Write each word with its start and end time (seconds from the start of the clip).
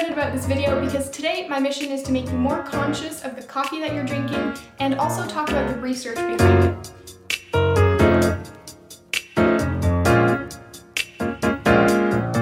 excited 0.00 0.18
about 0.18 0.32
this 0.32 0.46
video 0.46 0.82
because 0.82 1.10
today 1.10 1.46
my 1.46 1.60
mission 1.60 1.92
is 1.92 2.02
to 2.02 2.10
make 2.10 2.24
you 2.24 2.32
more 2.32 2.62
conscious 2.62 3.22
of 3.22 3.36
the 3.36 3.42
coffee 3.42 3.80
that 3.80 3.92
you're 3.92 4.06
drinking 4.06 4.54
and 4.78 4.94
also 4.94 5.26
talk 5.26 5.50
about 5.50 5.68
the 5.68 5.78
research 5.78 6.16
behind 6.16 6.64
it. 6.64 6.86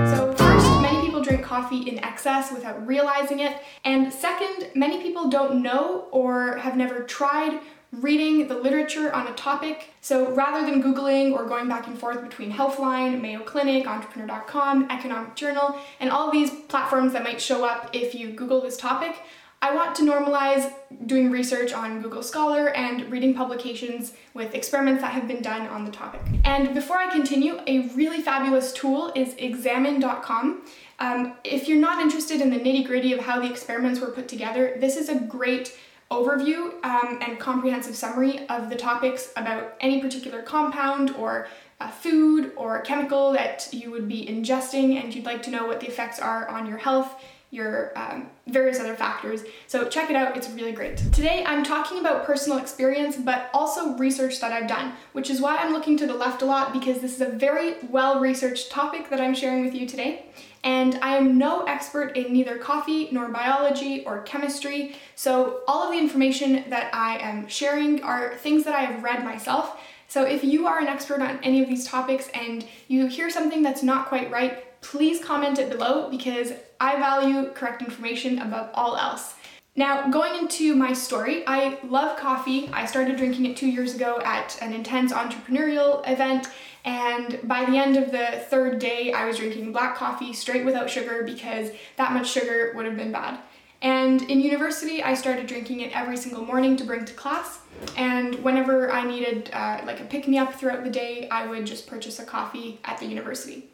So 0.08 0.32
first, 0.34 0.82
many 0.82 1.00
people 1.04 1.20
drink 1.20 1.42
coffee 1.42 1.88
in 1.88 1.98
excess 2.04 2.52
without 2.52 2.86
realizing 2.86 3.40
it, 3.40 3.60
and 3.84 4.12
second, 4.12 4.70
many 4.76 5.02
people 5.02 5.28
don't 5.28 5.60
know 5.60 6.06
or 6.12 6.58
have 6.58 6.76
never 6.76 7.02
tried 7.02 7.58
reading 7.92 8.48
the 8.48 8.56
literature 8.56 9.12
on 9.14 9.26
a 9.26 9.32
topic. 9.32 9.90
So 10.00 10.30
rather 10.32 10.68
than 10.68 10.82
Googling 10.82 11.32
or 11.32 11.46
going 11.46 11.68
back 11.68 11.86
and 11.86 11.98
forth 11.98 12.22
between 12.22 12.52
Healthline, 12.52 13.20
Mayo 13.20 13.40
Clinic, 13.40 13.86
Entrepreneur.com, 13.86 14.90
Economic 14.90 15.34
Journal, 15.34 15.78
and 16.00 16.10
all 16.10 16.30
these 16.30 16.50
platforms 16.68 17.12
that 17.14 17.24
might 17.24 17.40
show 17.40 17.64
up 17.64 17.90
if 17.94 18.14
you 18.14 18.30
Google 18.30 18.60
this 18.60 18.76
topic, 18.76 19.16
I 19.60 19.74
want 19.74 19.96
to 19.96 20.02
normalize 20.02 20.72
doing 21.06 21.32
research 21.32 21.72
on 21.72 22.00
Google 22.00 22.22
Scholar 22.22 22.68
and 22.68 23.10
reading 23.10 23.34
publications 23.34 24.12
with 24.32 24.54
experiments 24.54 25.02
that 25.02 25.10
have 25.12 25.26
been 25.26 25.42
done 25.42 25.66
on 25.66 25.84
the 25.84 25.90
topic. 25.90 26.20
And 26.44 26.74
before 26.74 26.98
I 26.98 27.10
continue, 27.10 27.58
a 27.66 27.88
really 27.88 28.20
fabulous 28.20 28.72
tool 28.72 29.10
is 29.16 29.34
examine.com. 29.36 30.62
Um, 31.00 31.34
if 31.42 31.68
you're 31.68 31.78
not 31.78 32.00
interested 32.00 32.40
in 32.40 32.50
the 32.50 32.58
nitty 32.58 32.86
gritty 32.86 33.12
of 33.12 33.20
how 33.20 33.40
the 33.40 33.50
experiments 33.50 33.98
were 33.98 34.10
put 34.10 34.28
together, 34.28 34.76
this 34.78 34.96
is 34.96 35.08
a 35.08 35.16
great 35.16 35.76
overview 36.10 36.72
um, 36.84 37.18
and 37.20 37.38
comprehensive 37.38 37.94
summary 37.94 38.46
of 38.48 38.70
the 38.70 38.76
topics 38.76 39.30
about 39.36 39.74
any 39.80 40.00
particular 40.00 40.42
compound 40.42 41.10
or 41.10 41.48
a 41.80 41.90
food 41.90 42.52
or 42.56 42.80
chemical 42.80 43.32
that 43.32 43.68
you 43.72 43.90
would 43.90 44.08
be 44.08 44.26
ingesting 44.26 45.00
and 45.02 45.14
you'd 45.14 45.26
like 45.26 45.42
to 45.42 45.50
know 45.50 45.66
what 45.66 45.80
the 45.80 45.86
effects 45.86 46.18
are 46.18 46.48
on 46.48 46.66
your 46.66 46.78
health, 46.78 47.22
your 47.50 47.96
um, 47.96 48.28
various 48.46 48.80
other 48.80 48.94
factors. 48.94 49.44
So 49.66 49.88
check 49.88 50.10
it 50.10 50.16
out, 50.16 50.36
it's 50.36 50.50
really 50.50 50.72
great. 50.72 50.96
Today 51.12 51.44
I'm 51.46 51.62
talking 51.62 51.98
about 51.98 52.24
personal 52.24 52.58
experience, 52.58 53.16
but 53.16 53.48
also 53.54 53.96
research 53.96 54.40
that 54.40 54.52
I've 54.52 54.68
done, 54.68 54.94
which 55.12 55.30
is 55.30 55.40
why 55.40 55.56
I'm 55.56 55.72
looking 55.72 55.96
to 55.98 56.06
the 56.06 56.14
left 56.14 56.42
a 56.42 56.46
lot 56.46 56.72
because 56.72 57.00
this 57.00 57.14
is 57.14 57.20
a 57.20 57.28
very 57.28 57.76
well 57.90 58.18
researched 58.18 58.70
topic 58.70 59.08
that 59.10 59.20
I'm 59.20 59.34
sharing 59.34 59.64
with 59.64 59.74
you 59.74 59.86
today. 59.86 60.26
And 60.64 60.98
I 61.02 61.16
am 61.16 61.38
no 61.38 61.62
expert 61.62 62.16
in 62.16 62.32
neither 62.32 62.58
coffee 62.58 63.08
nor 63.12 63.28
biology 63.28 64.04
or 64.04 64.22
chemistry, 64.22 64.96
so 65.14 65.60
all 65.68 65.84
of 65.84 65.92
the 65.92 65.98
information 65.98 66.64
that 66.68 66.94
I 66.94 67.18
am 67.18 67.46
sharing 67.48 68.02
are 68.02 68.34
things 68.36 68.64
that 68.64 68.74
I 68.74 68.82
have 68.82 69.02
read 69.02 69.24
myself. 69.24 69.80
So 70.08 70.24
if 70.24 70.42
you 70.42 70.66
are 70.66 70.78
an 70.78 70.86
expert 70.86 71.20
on 71.20 71.38
any 71.42 71.62
of 71.62 71.68
these 71.68 71.86
topics 71.86 72.28
and 72.34 72.64
you 72.88 73.06
hear 73.06 73.30
something 73.30 73.62
that's 73.62 73.82
not 73.82 74.08
quite 74.08 74.30
right, 74.30 74.80
please 74.80 75.22
comment 75.22 75.58
it 75.58 75.70
below 75.70 76.08
because 76.10 76.52
I 76.80 76.96
value 76.98 77.50
correct 77.52 77.82
information 77.82 78.38
above 78.38 78.70
all 78.74 78.96
else. 78.96 79.34
Now, 79.76 80.08
going 80.08 80.34
into 80.34 80.74
my 80.74 80.92
story, 80.92 81.44
I 81.46 81.78
love 81.84 82.18
coffee. 82.18 82.68
I 82.72 82.84
started 82.84 83.16
drinking 83.16 83.46
it 83.46 83.56
two 83.56 83.68
years 83.68 83.94
ago 83.94 84.20
at 84.24 84.58
an 84.60 84.72
intense 84.72 85.12
entrepreneurial 85.12 86.02
event, 86.10 86.48
and 86.88 87.38
by 87.46 87.66
the 87.66 87.76
end 87.76 87.98
of 87.98 88.12
the 88.12 88.42
third 88.48 88.78
day, 88.78 89.12
I 89.12 89.26
was 89.26 89.36
drinking 89.36 89.72
black 89.72 89.94
coffee 89.94 90.32
straight 90.32 90.64
without 90.64 90.88
sugar 90.88 91.22
because 91.22 91.70
that 91.96 92.12
much 92.12 92.30
sugar 92.30 92.72
would 92.74 92.86
have 92.86 92.96
been 92.96 93.12
bad. 93.12 93.40
And 93.82 94.22
in 94.22 94.40
university, 94.40 95.02
I 95.02 95.12
started 95.12 95.46
drinking 95.46 95.80
it 95.80 95.94
every 95.94 96.16
single 96.16 96.46
morning 96.46 96.78
to 96.78 96.84
bring 96.84 97.04
to 97.04 97.12
class. 97.12 97.60
And 97.98 98.36
whenever 98.36 98.90
I 98.90 99.06
needed 99.06 99.50
uh, 99.52 99.82
like 99.84 100.00
a 100.00 100.04
pick 100.04 100.26
me 100.26 100.38
up 100.38 100.54
throughout 100.54 100.82
the 100.82 100.88
day, 100.88 101.28
I 101.28 101.46
would 101.46 101.66
just 101.66 101.86
purchase 101.86 102.20
a 102.20 102.24
coffee 102.24 102.80
at 102.86 102.96
the 102.96 103.04
university. 103.04 103.68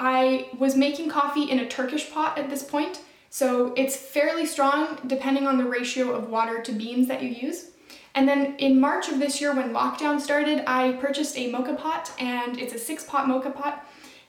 I 0.00 0.48
was 0.58 0.74
making 0.74 1.10
coffee 1.10 1.44
in 1.44 1.60
a 1.60 1.68
Turkish 1.68 2.10
pot 2.10 2.36
at 2.36 2.50
this 2.50 2.64
point, 2.64 3.00
so 3.30 3.72
it's 3.76 3.94
fairly 3.94 4.44
strong 4.44 4.98
depending 5.06 5.46
on 5.46 5.56
the 5.56 5.64
ratio 5.66 6.10
of 6.10 6.28
water 6.30 6.60
to 6.62 6.72
beans 6.72 7.06
that 7.06 7.22
you 7.22 7.28
use. 7.28 7.70
And 8.14 8.28
then 8.28 8.54
in 8.58 8.80
March 8.80 9.08
of 9.08 9.18
this 9.18 9.40
year, 9.40 9.54
when 9.54 9.72
lockdown 9.72 10.20
started, 10.20 10.62
I 10.68 10.92
purchased 10.92 11.36
a 11.36 11.50
moka 11.52 11.76
pot, 11.76 12.12
and 12.18 12.58
it's 12.58 12.72
a 12.72 12.78
six 12.78 13.04
pot 13.04 13.26
moka 13.26 13.54
pot. 13.54 13.86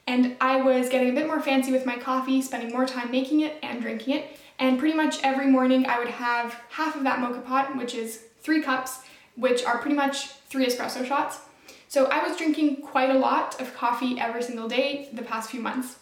And 0.07 0.35
I 0.41 0.61
was 0.61 0.89
getting 0.89 1.09
a 1.09 1.13
bit 1.13 1.27
more 1.27 1.39
fancy 1.39 1.71
with 1.71 1.85
my 1.85 1.97
coffee, 1.97 2.41
spending 2.41 2.71
more 2.71 2.85
time 2.85 3.11
making 3.11 3.41
it 3.41 3.57
and 3.61 3.81
drinking 3.81 4.15
it. 4.15 4.39
And 4.57 4.79
pretty 4.79 4.95
much 4.95 5.21
every 5.23 5.47
morning, 5.47 5.85
I 5.85 5.99
would 5.99 6.09
have 6.09 6.59
half 6.69 6.95
of 6.95 7.03
that 7.03 7.19
moka 7.19 7.45
pot, 7.45 7.75
which 7.75 7.93
is 7.93 8.23
three 8.41 8.61
cups, 8.61 8.99
which 9.35 9.63
are 9.63 9.79
pretty 9.79 9.95
much 9.95 10.27
three 10.49 10.65
espresso 10.65 11.05
shots. 11.05 11.39
So 11.87 12.05
I 12.05 12.27
was 12.27 12.37
drinking 12.37 12.81
quite 12.81 13.09
a 13.09 13.17
lot 13.17 13.59
of 13.61 13.75
coffee 13.75 14.19
every 14.19 14.41
single 14.41 14.67
day 14.67 15.09
the 15.13 15.21
past 15.21 15.51
few 15.51 15.61
months. 15.61 15.99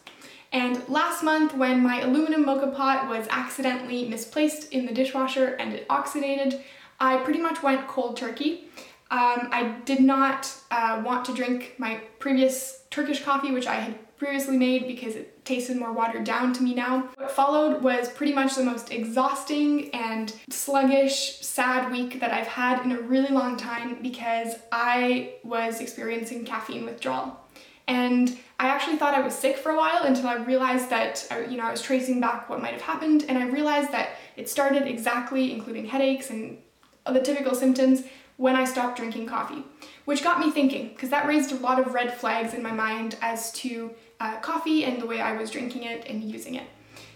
And 0.51 0.87
last 0.87 1.23
month, 1.23 1.55
when 1.55 1.81
my 1.81 2.01
aluminum 2.01 2.45
moka 2.45 2.73
pot 2.73 3.09
was 3.09 3.27
accidentally 3.29 4.07
misplaced 4.07 4.71
in 4.71 4.85
the 4.85 4.93
dishwasher 4.93 5.55
and 5.55 5.73
it 5.73 5.87
oxidated, 5.87 6.61
I 7.03 7.17
pretty 7.17 7.39
much 7.39 7.61
went 7.61 7.85
cold 7.85 8.15
turkey. 8.15 8.69
Um, 9.11 9.49
I 9.51 9.75
did 9.83 9.99
not 9.99 10.49
uh, 10.71 11.01
want 11.05 11.25
to 11.25 11.33
drink 11.33 11.75
my 11.77 11.99
previous 12.19 12.85
Turkish 12.91 13.21
coffee, 13.21 13.51
which 13.51 13.67
I 13.67 13.75
had 13.75 14.15
previously 14.17 14.55
made 14.55 14.87
because 14.87 15.15
it 15.15 15.43
tasted 15.43 15.75
more 15.75 15.91
watered 15.91 16.23
down 16.23 16.53
to 16.53 16.63
me 16.63 16.73
now. 16.73 17.09
What 17.17 17.29
followed 17.29 17.83
was 17.83 18.07
pretty 18.09 18.31
much 18.33 18.55
the 18.55 18.63
most 18.63 18.89
exhausting 18.89 19.89
and 19.91 20.33
sluggish, 20.49 21.41
sad 21.41 21.91
week 21.91 22.21
that 22.21 22.31
I've 22.31 22.47
had 22.47 22.85
in 22.85 22.93
a 22.93 23.01
really 23.01 23.33
long 23.33 23.57
time 23.57 24.01
because 24.01 24.55
I 24.71 25.33
was 25.43 25.81
experiencing 25.81 26.45
caffeine 26.45 26.85
withdrawal. 26.85 27.37
And 27.85 28.39
I 28.61 28.69
actually 28.69 28.95
thought 28.95 29.13
I 29.13 29.19
was 29.19 29.35
sick 29.35 29.57
for 29.57 29.73
a 29.73 29.77
while 29.77 30.03
until 30.03 30.27
I 30.27 30.35
realized 30.35 30.89
that, 30.89 31.27
uh, 31.29 31.39
you 31.49 31.57
know, 31.57 31.65
I 31.65 31.71
was 31.71 31.81
tracing 31.81 32.21
back 32.21 32.49
what 32.49 32.61
might 32.61 32.71
have 32.71 32.81
happened, 32.81 33.25
and 33.27 33.37
I 33.37 33.47
realized 33.47 33.91
that 33.91 34.11
it 34.37 34.47
started 34.47 34.87
exactly, 34.87 35.51
including 35.51 35.85
headaches 35.85 36.29
and 36.29 36.59
the 37.11 37.21
typical 37.21 37.55
symptoms, 37.55 38.03
when 38.37 38.55
I 38.55 38.65
stopped 38.65 38.97
drinking 38.97 39.27
coffee. 39.27 39.63
Which 40.05 40.23
got 40.23 40.39
me 40.39 40.51
thinking, 40.51 40.89
because 40.89 41.09
that 41.09 41.27
raised 41.27 41.51
a 41.51 41.55
lot 41.55 41.79
of 41.79 41.93
red 41.93 42.13
flags 42.13 42.53
in 42.53 42.61
my 42.61 42.71
mind 42.71 43.15
as 43.21 43.51
to 43.53 43.91
uh, 44.19 44.39
coffee 44.39 44.83
and 44.83 45.01
the 45.01 45.05
way 45.05 45.21
I 45.21 45.33
was 45.37 45.49
drinking 45.49 45.83
it 45.83 46.05
and 46.07 46.23
using 46.23 46.55
it. 46.55 46.67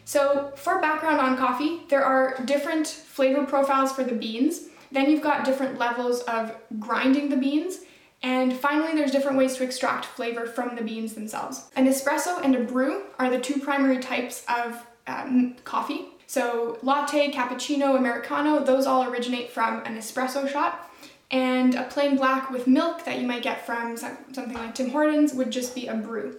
So, 0.05 0.53
for 0.55 0.79
background 0.79 1.19
on 1.19 1.37
coffee, 1.37 1.81
there 1.89 2.03
are 2.03 2.41
different 2.45 2.87
flavor 2.87 3.45
profiles 3.45 3.91
for 3.91 4.05
the 4.05 4.15
beans. 4.15 4.69
Then 4.89 5.09
you've 5.09 5.21
got 5.21 5.43
different 5.43 5.77
levels 5.77 6.21
of 6.21 6.55
grinding 6.79 7.27
the 7.27 7.35
beans. 7.35 7.79
And 8.23 8.53
finally, 8.53 8.93
there's 8.93 9.11
different 9.11 9.37
ways 9.37 9.57
to 9.57 9.63
extract 9.63 10.05
flavor 10.05 10.45
from 10.45 10.75
the 10.75 10.81
beans 10.81 11.13
themselves. 11.13 11.69
An 11.75 11.87
espresso 11.87 12.41
and 12.41 12.55
a 12.55 12.63
brew 12.63 13.03
are 13.19 13.29
the 13.29 13.39
two 13.39 13.59
primary 13.59 13.99
types 13.99 14.45
of 14.47 14.81
um, 15.07 15.55
coffee. 15.65 16.07
So, 16.27 16.77
latte, 16.83 17.31
cappuccino, 17.31 17.97
americano, 17.97 18.63
those 18.63 18.85
all 18.85 19.05
originate 19.05 19.49
from 19.49 19.79
an 19.85 19.97
espresso 19.97 20.47
shot. 20.47 20.91
And 21.31 21.75
a 21.75 21.83
plain 21.83 22.15
black 22.15 22.51
with 22.51 22.67
milk 22.67 23.03
that 23.05 23.19
you 23.19 23.27
might 23.27 23.41
get 23.41 23.65
from 23.65 23.97
something 23.97 24.53
like 24.53 24.75
Tim 24.75 24.91
Hortons 24.91 25.33
would 25.33 25.51
just 25.51 25.73
be 25.73 25.87
a 25.87 25.95
brew. 25.95 26.37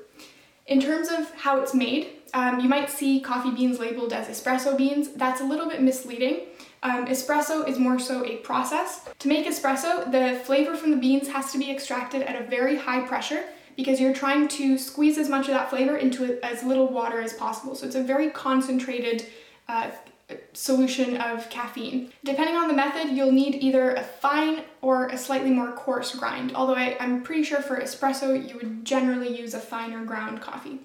In 0.66 0.80
terms 0.80 1.08
of 1.08 1.34
how 1.34 1.60
it's 1.60 1.74
made, 1.74 2.08
um, 2.34 2.60
you 2.60 2.68
might 2.68 2.90
see 2.90 3.20
coffee 3.20 3.50
beans 3.50 3.78
labeled 3.78 4.12
as 4.12 4.28
espresso 4.28 4.76
beans. 4.76 5.08
That's 5.14 5.40
a 5.40 5.44
little 5.44 5.68
bit 5.68 5.82
misleading. 5.82 6.40
Um, 6.82 7.06
espresso 7.06 7.66
is 7.66 7.78
more 7.78 7.98
so 7.98 8.24
a 8.24 8.36
process. 8.36 9.08
To 9.18 9.28
make 9.28 9.46
espresso, 9.46 10.10
the 10.10 10.38
flavor 10.44 10.76
from 10.76 10.90
the 10.90 10.96
beans 10.96 11.28
has 11.28 11.50
to 11.52 11.58
be 11.58 11.70
extracted 11.70 12.22
at 12.22 12.40
a 12.40 12.44
very 12.44 12.76
high 12.76 13.00
pressure 13.00 13.44
because 13.76 14.00
you're 14.00 14.14
trying 14.14 14.48
to 14.48 14.76
squeeze 14.76 15.18
as 15.18 15.28
much 15.28 15.48
of 15.48 15.54
that 15.54 15.70
flavor 15.70 15.96
into 15.96 16.38
as 16.44 16.62
little 16.62 16.88
water 16.88 17.20
as 17.20 17.32
possible. 17.32 17.74
So 17.74 17.86
it's 17.86 17.94
a 17.94 18.02
very 18.02 18.30
concentrated 18.30 19.26
uh, 19.68 19.90
solution 20.52 21.16
of 21.16 21.48
caffeine. 21.50 22.10
Depending 22.24 22.56
on 22.56 22.68
the 22.68 22.74
method, 22.74 23.16
you'll 23.16 23.32
need 23.32 23.56
either 23.56 23.94
a 23.94 24.02
fine 24.02 24.62
or 24.82 25.08
a 25.08 25.16
slightly 25.16 25.50
more 25.50 25.72
coarse 25.72 26.14
grind, 26.14 26.54
although 26.54 26.74
I, 26.74 26.96
am 27.00 27.22
pretty 27.22 27.44
sure 27.44 27.62
for 27.62 27.80
espresso 27.80 28.48
you 28.48 28.56
would 28.56 28.84
generally 28.84 29.38
use 29.38 29.54
a 29.54 29.60
finer 29.60 30.04
ground 30.04 30.40
coffee. 30.40 30.80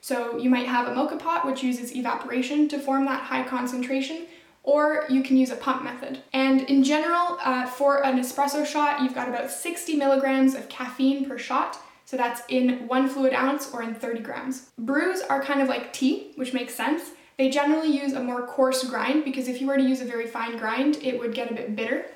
So 0.00 0.38
you 0.38 0.50
might 0.50 0.66
have 0.66 0.88
a 0.88 0.92
moka 0.92 1.18
pot, 1.18 1.46
which 1.46 1.62
uses 1.62 1.94
evaporation 1.94 2.68
to 2.68 2.78
form 2.78 3.04
that 3.06 3.22
high 3.22 3.42
concentration, 3.42 4.26
or 4.62 5.04
you 5.08 5.22
can 5.22 5.36
use 5.36 5.50
a 5.50 5.56
pump 5.56 5.84
method. 5.84 6.22
And 6.32 6.62
in 6.62 6.82
general, 6.84 7.38
uh, 7.42 7.66
for 7.66 8.04
an 8.04 8.18
espresso 8.18 8.64
shot, 8.66 9.02
you've 9.02 9.14
got 9.14 9.28
about 9.28 9.50
60 9.50 9.96
milligrams 9.96 10.54
of 10.54 10.68
caffeine 10.68 11.28
per 11.28 11.38
shot. 11.38 11.78
So 12.04 12.16
that's 12.16 12.42
in 12.48 12.86
one 12.88 13.08
fluid 13.08 13.34
ounce 13.34 13.72
or 13.72 13.82
in 13.82 13.94
30 13.94 14.20
grams. 14.20 14.70
Brews 14.78 15.20
are 15.22 15.42
kind 15.42 15.60
of 15.60 15.68
like 15.68 15.92
tea, 15.92 16.32
which 16.36 16.54
makes 16.54 16.74
sense. 16.74 17.10
They 17.38 17.50
generally 17.50 17.96
use 17.96 18.14
a 18.14 18.22
more 18.22 18.44
coarse 18.46 18.82
grind 18.84 19.24
because 19.24 19.46
if 19.46 19.60
you 19.60 19.68
were 19.68 19.76
to 19.76 19.82
use 19.82 20.00
a 20.00 20.04
very 20.04 20.26
fine 20.26 20.58
grind, 20.58 20.96
it 20.96 21.20
would 21.20 21.34
get 21.34 21.50
a 21.50 21.54
bit 21.54 21.76
bitter. 21.76 22.06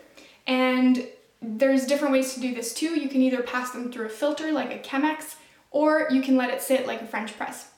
And 0.48 1.06
there's 1.40 1.86
different 1.86 2.12
ways 2.12 2.34
to 2.34 2.40
do 2.40 2.52
this 2.52 2.74
too. 2.74 3.00
You 3.00 3.08
can 3.08 3.22
either 3.22 3.40
pass 3.40 3.70
them 3.70 3.92
through 3.92 4.06
a 4.06 4.10
filter 4.10 4.50
like 4.50 4.72
a 4.72 4.80
Chemex, 4.80 5.36
or 5.70 6.08
you 6.10 6.22
can 6.22 6.36
let 6.36 6.50
it 6.50 6.60
sit 6.60 6.88
like 6.88 7.02
a 7.02 7.06
French 7.06 7.36
press. 7.36 7.68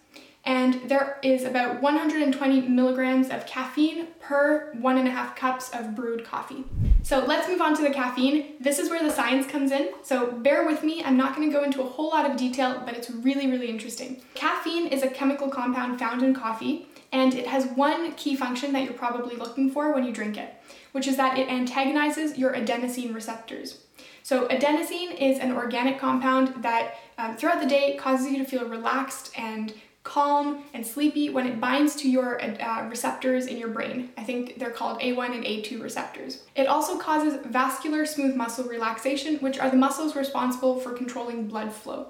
And 0.46 0.88
there 0.88 1.18
is 1.22 1.44
about 1.44 1.82
120 1.82 2.62
milligrams 2.62 3.28
of 3.28 3.46
caffeine 3.46 4.08
per 4.20 4.72
one 4.74 4.96
and 4.96 5.08
a 5.08 5.10
half 5.10 5.36
cups 5.36 5.70
of 5.70 5.94
brewed 5.94 6.24
coffee. 6.24 6.64
So 7.02 7.24
let's 7.24 7.48
move 7.48 7.60
on 7.60 7.76
to 7.76 7.82
the 7.82 7.90
caffeine. 7.90 8.54
This 8.60 8.78
is 8.78 8.88
where 8.88 9.02
the 9.02 9.10
science 9.10 9.46
comes 9.46 9.70
in. 9.70 9.90
So 10.02 10.32
bear 10.32 10.66
with 10.66 10.82
me, 10.82 11.02
I'm 11.04 11.16
not 11.18 11.34
gonna 11.34 11.52
go 11.52 11.62
into 11.62 11.82
a 11.82 11.86
whole 11.86 12.08
lot 12.08 12.30
of 12.30 12.38
detail, 12.38 12.82
but 12.84 12.94
it's 12.94 13.10
really, 13.10 13.50
really 13.50 13.68
interesting. 13.68 14.22
Caffeine 14.34 14.86
is 14.86 15.02
a 15.02 15.08
chemical 15.08 15.48
compound 15.48 15.98
found 15.98 16.22
in 16.22 16.34
coffee 16.34 16.88
and 17.14 17.32
it 17.32 17.46
has 17.46 17.64
one 17.66 18.12
key 18.14 18.34
function 18.34 18.72
that 18.72 18.82
you're 18.82 18.92
probably 18.92 19.36
looking 19.36 19.70
for 19.70 19.94
when 19.94 20.04
you 20.04 20.12
drink 20.12 20.36
it, 20.36 20.52
which 20.90 21.06
is 21.06 21.16
that 21.16 21.38
it 21.38 21.48
antagonizes 21.48 22.36
your 22.36 22.52
adenosine 22.52 23.14
receptors. 23.14 23.84
So, 24.24 24.48
adenosine 24.48 25.16
is 25.20 25.38
an 25.38 25.52
organic 25.52 25.98
compound 25.98 26.62
that 26.62 26.96
um, 27.16 27.36
throughout 27.36 27.60
the 27.60 27.68
day 27.68 27.96
causes 27.96 28.32
you 28.32 28.38
to 28.38 28.44
feel 28.44 28.66
relaxed 28.66 29.30
and 29.38 29.72
calm 30.02 30.64
and 30.74 30.84
sleepy 30.84 31.30
when 31.30 31.46
it 31.46 31.60
binds 31.60 31.94
to 31.96 32.10
your 32.10 32.42
uh, 32.42 32.88
receptors 32.88 33.46
in 33.46 33.58
your 33.58 33.68
brain. 33.68 34.10
I 34.18 34.24
think 34.24 34.58
they're 34.58 34.70
called 34.70 35.00
A1 35.00 35.34
and 35.34 35.44
A2 35.44 35.80
receptors. 35.80 36.42
It 36.56 36.66
also 36.66 36.98
causes 36.98 37.38
vascular 37.46 38.04
smooth 38.04 38.34
muscle 38.34 38.64
relaxation, 38.64 39.36
which 39.36 39.58
are 39.58 39.70
the 39.70 39.76
muscles 39.76 40.16
responsible 40.16 40.80
for 40.80 40.92
controlling 40.92 41.46
blood 41.46 41.72
flow. 41.72 42.08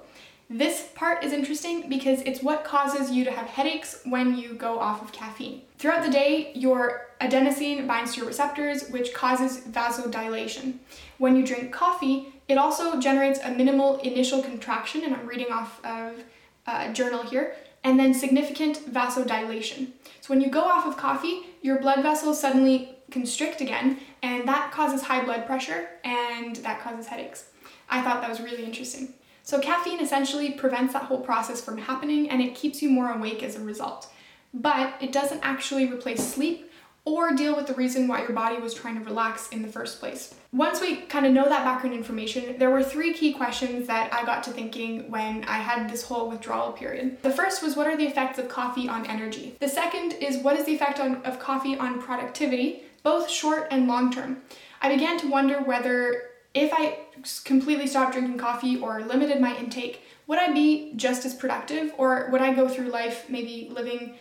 This 0.49 0.89
part 0.93 1.23
is 1.23 1.33
interesting 1.33 1.89
because 1.89 2.21
it's 2.21 2.43
what 2.43 2.63
causes 2.63 3.09
you 3.09 3.23
to 3.23 3.31
have 3.31 3.47
headaches 3.47 4.01
when 4.05 4.37
you 4.37 4.53
go 4.53 4.77
off 4.77 5.01
of 5.01 5.11
caffeine. 5.11 5.63
Throughout 5.79 6.05
the 6.05 6.11
day, 6.11 6.51
your 6.53 7.07
adenosine 7.19 7.87
binds 7.87 8.13
to 8.13 8.17
your 8.19 8.27
receptors, 8.27 8.89
which 8.89 9.13
causes 9.13 9.61
vasodilation. 9.61 10.75
When 11.17 11.35
you 11.35 11.43
drink 11.43 11.71
coffee, 11.71 12.33
it 12.47 12.59
also 12.59 12.99
generates 12.99 13.39
a 13.39 13.51
minimal 13.51 13.97
initial 14.01 14.43
contraction, 14.43 15.03
and 15.03 15.15
I'm 15.15 15.25
reading 15.25 15.51
off 15.51 15.83
of 15.83 16.23
a 16.67 16.93
journal 16.93 17.23
here, 17.23 17.55
and 17.83 17.99
then 17.99 18.13
significant 18.13 18.91
vasodilation. 18.93 19.93
So 20.21 20.27
when 20.27 20.41
you 20.41 20.49
go 20.49 20.61
off 20.61 20.85
of 20.85 20.95
coffee, 20.95 21.47
your 21.63 21.79
blood 21.79 22.03
vessels 22.03 22.39
suddenly 22.39 22.95
constrict 23.09 23.61
again, 23.61 23.99
and 24.21 24.47
that 24.47 24.71
causes 24.71 25.03
high 25.03 25.23
blood 25.23 25.47
pressure 25.47 25.89
and 26.03 26.55
that 26.57 26.81
causes 26.81 27.07
headaches. 27.07 27.45
I 27.89 28.01
thought 28.01 28.21
that 28.21 28.29
was 28.29 28.41
really 28.41 28.63
interesting. 28.63 29.13
So, 29.45 29.59
caffeine 29.59 30.01
essentially 30.01 30.51
prevents 30.51 30.93
that 30.93 31.03
whole 31.03 31.21
process 31.21 31.61
from 31.61 31.77
happening 31.77 32.29
and 32.31 32.41
it 32.41 32.55
keeps 32.55 32.81
you 32.81 32.89
more 32.89 33.11
awake 33.11 33.43
as 33.43 33.55
a 33.55 33.59
result. 33.59 34.11
But 34.55 34.95
it 34.99 35.11
doesn't 35.11 35.41
actually 35.43 35.85
replace 35.85 36.27
sleep 36.27 36.71
or 37.05 37.35
deal 37.35 37.55
with 37.55 37.67
the 37.67 37.73
reason 37.75 38.07
why 38.07 38.21
your 38.21 38.33
body 38.33 38.57
was 38.57 38.73
trying 38.73 38.97
to 38.97 39.05
relax 39.05 39.47
in 39.49 39.61
the 39.61 39.67
first 39.67 39.99
place. 39.99 40.33
Once 40.51 40.81
we 40.81 40.95
kind 40.95 41.27
of 41.27 41.31
know 41.31 41.47
that 41.47 41.63
background 41.63 41.95
information, 41.95 42.57
there 42.57 42.71
were 42.71 42.81
three 42.81 43.13
key 43.13 43.31
questions 43.31 43.85
that 43.85 44.11
I 44.11 44.25
got 44.25 44.41
to 44.45 44.49
thinking 44.49 45.11
when 45.11 45.43
I 45.43 45.57
had 45.57 45.87
this 45.91 46.01
whole 46.01 46.27
withdrawal 46.27 46.71
period. 46.71 47.21
The 47.21 47.29
first 47.29 47.61
was 47.61 47.75
what 47.75 47.85
are 47.85 47.95
the 47.95 48.07
effects 48.07 48.39
of 48.39 48.49
coffee 48.49 48.89
on 48.89 49.05
energy? 49.05 49.55
The 49.59 49.69
second 49.69 50.13
is 50.13 50.37
what 50.37 50.57
is 50.57 50.65
the 50.65 50.73
effect 50.73 50.99
on, 50.99 51.17
of 51.23 51.37
coffee 51.37 51.77
on 51.77 52.01
productivity, 52.01 52.81
both 53.03 53.29
short 53.29 53.67
and 53.69 53.87
long 53.87 54.11
term? 54.11 54.41
I 54.81 54.89
began 54.89 55.19
to 55.19 55.29
wonder 55.29 55.61
whether 55.61 56.23
if 56.55 56.71
I 56.73 56.97
completely 57.43 57.85
stopped 57.85 58.13
drinking 58.13 58.37
coffee 58.37 58.79
or 58.79 59.01
limited 59.01 59.39
my 59.41 59.55
intake, 59.57 60.01
would 60.25 60.39
I 60.39 60.53
be 60.53 60.93
just 60.95 61.25
as 61.25 61.35
productive 61.35 61.93
or 61.97 62.29
would 62.31 62.41
I 62.41 62.53
go 62.53 62.67
through 62.67 62.87
life 62.87 63.29
maybe 63.29 63.69
living 63.71 64.15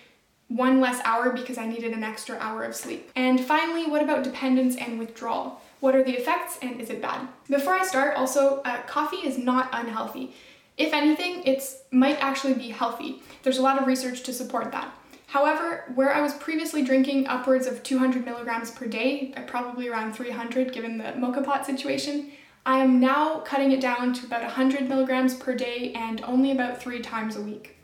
one 0.49 0.81
less 0.81 1.01
hour 1.05 1.31
because 1.31 1.57
I 1.57 1.67
needed 1.67 1.93
an 1.93 2.03
extra 2.03 2.37
hour 2.39 2.65
of 2.65 2.75
sleep? 2.75 3.11
And 3.15 3.41
finally, 3.41 3.87
what 3.87 4.03
about 4.03 4.25
dependence 4.25 4.77
and 4.77 4.99
withdrawal? 4.99 5.61
What 5.81 5.95
are 5.95 6.03
the 6.03 6.19
effects 6.19 6.59
and 6.61 6.81
is 6.81 6.91
it 6.91 7.01
bad? 7.01 7.29
Before 7.49 7.75
I 7.75 7.85
start, 7.85 8.17
also, 8.17 8.61
uh, 8.65 8.83
coffee 8.83 9.27
is 9.27 9.39
not 9.39 9.69
unhealthy. 9.73 10.35
If 10.77 10.93
anything, 10.93 11.45
it 11.45 11.63
might 11.93 12.21
actually 12.21 12.55
be 12.55 12.71
healthy. 12.71 13.23
There's 13.45 13.59
a 13.59 13.63
lot 13.63 13.81
of 13.81 13.87
research 13.87 14.25
to 14.25 14.33
support 14.33 14.73
that. 14.73 14.93
However, 15.35 15.83
where 15.97 16.15
I 16.15 16.21
was 16.21 16.33
previously 16.35 16.85
drinking 16.85 17.27
upwards 17.27 17.67
of 17.67 17.83
200 17.83 18.25
milligrams 18.25 18.71
per 18.71 18.87
day, 18.87 19.35
uh, 19.37 19.43
probably 19.43 19.89
around 19.89 20.13
300 20.13 20.73
given 20.73 20.97
the 20.97 21.07
moka 21.15 21.45
pot 21.45 21.67
situation, 21.67 22.31
I 22.65 22.79
am 22.79 23.01
now 23.01 23.41
cutting 23.41 23.73
it 23.73 23.81
down 23.81 24.13
to 24.13 24.27
about 24.27 24.43
100 24.43 24.89
milligrams 24.89 25.35
per 25.35 25.57
day 25.57 25.93
and 25.97 26.23
only 26.23 26.53
about 26.53 26.81
three 26.81 27.01
times 27.01 27.35
a 27.35 27.41
week. 27.41 27.77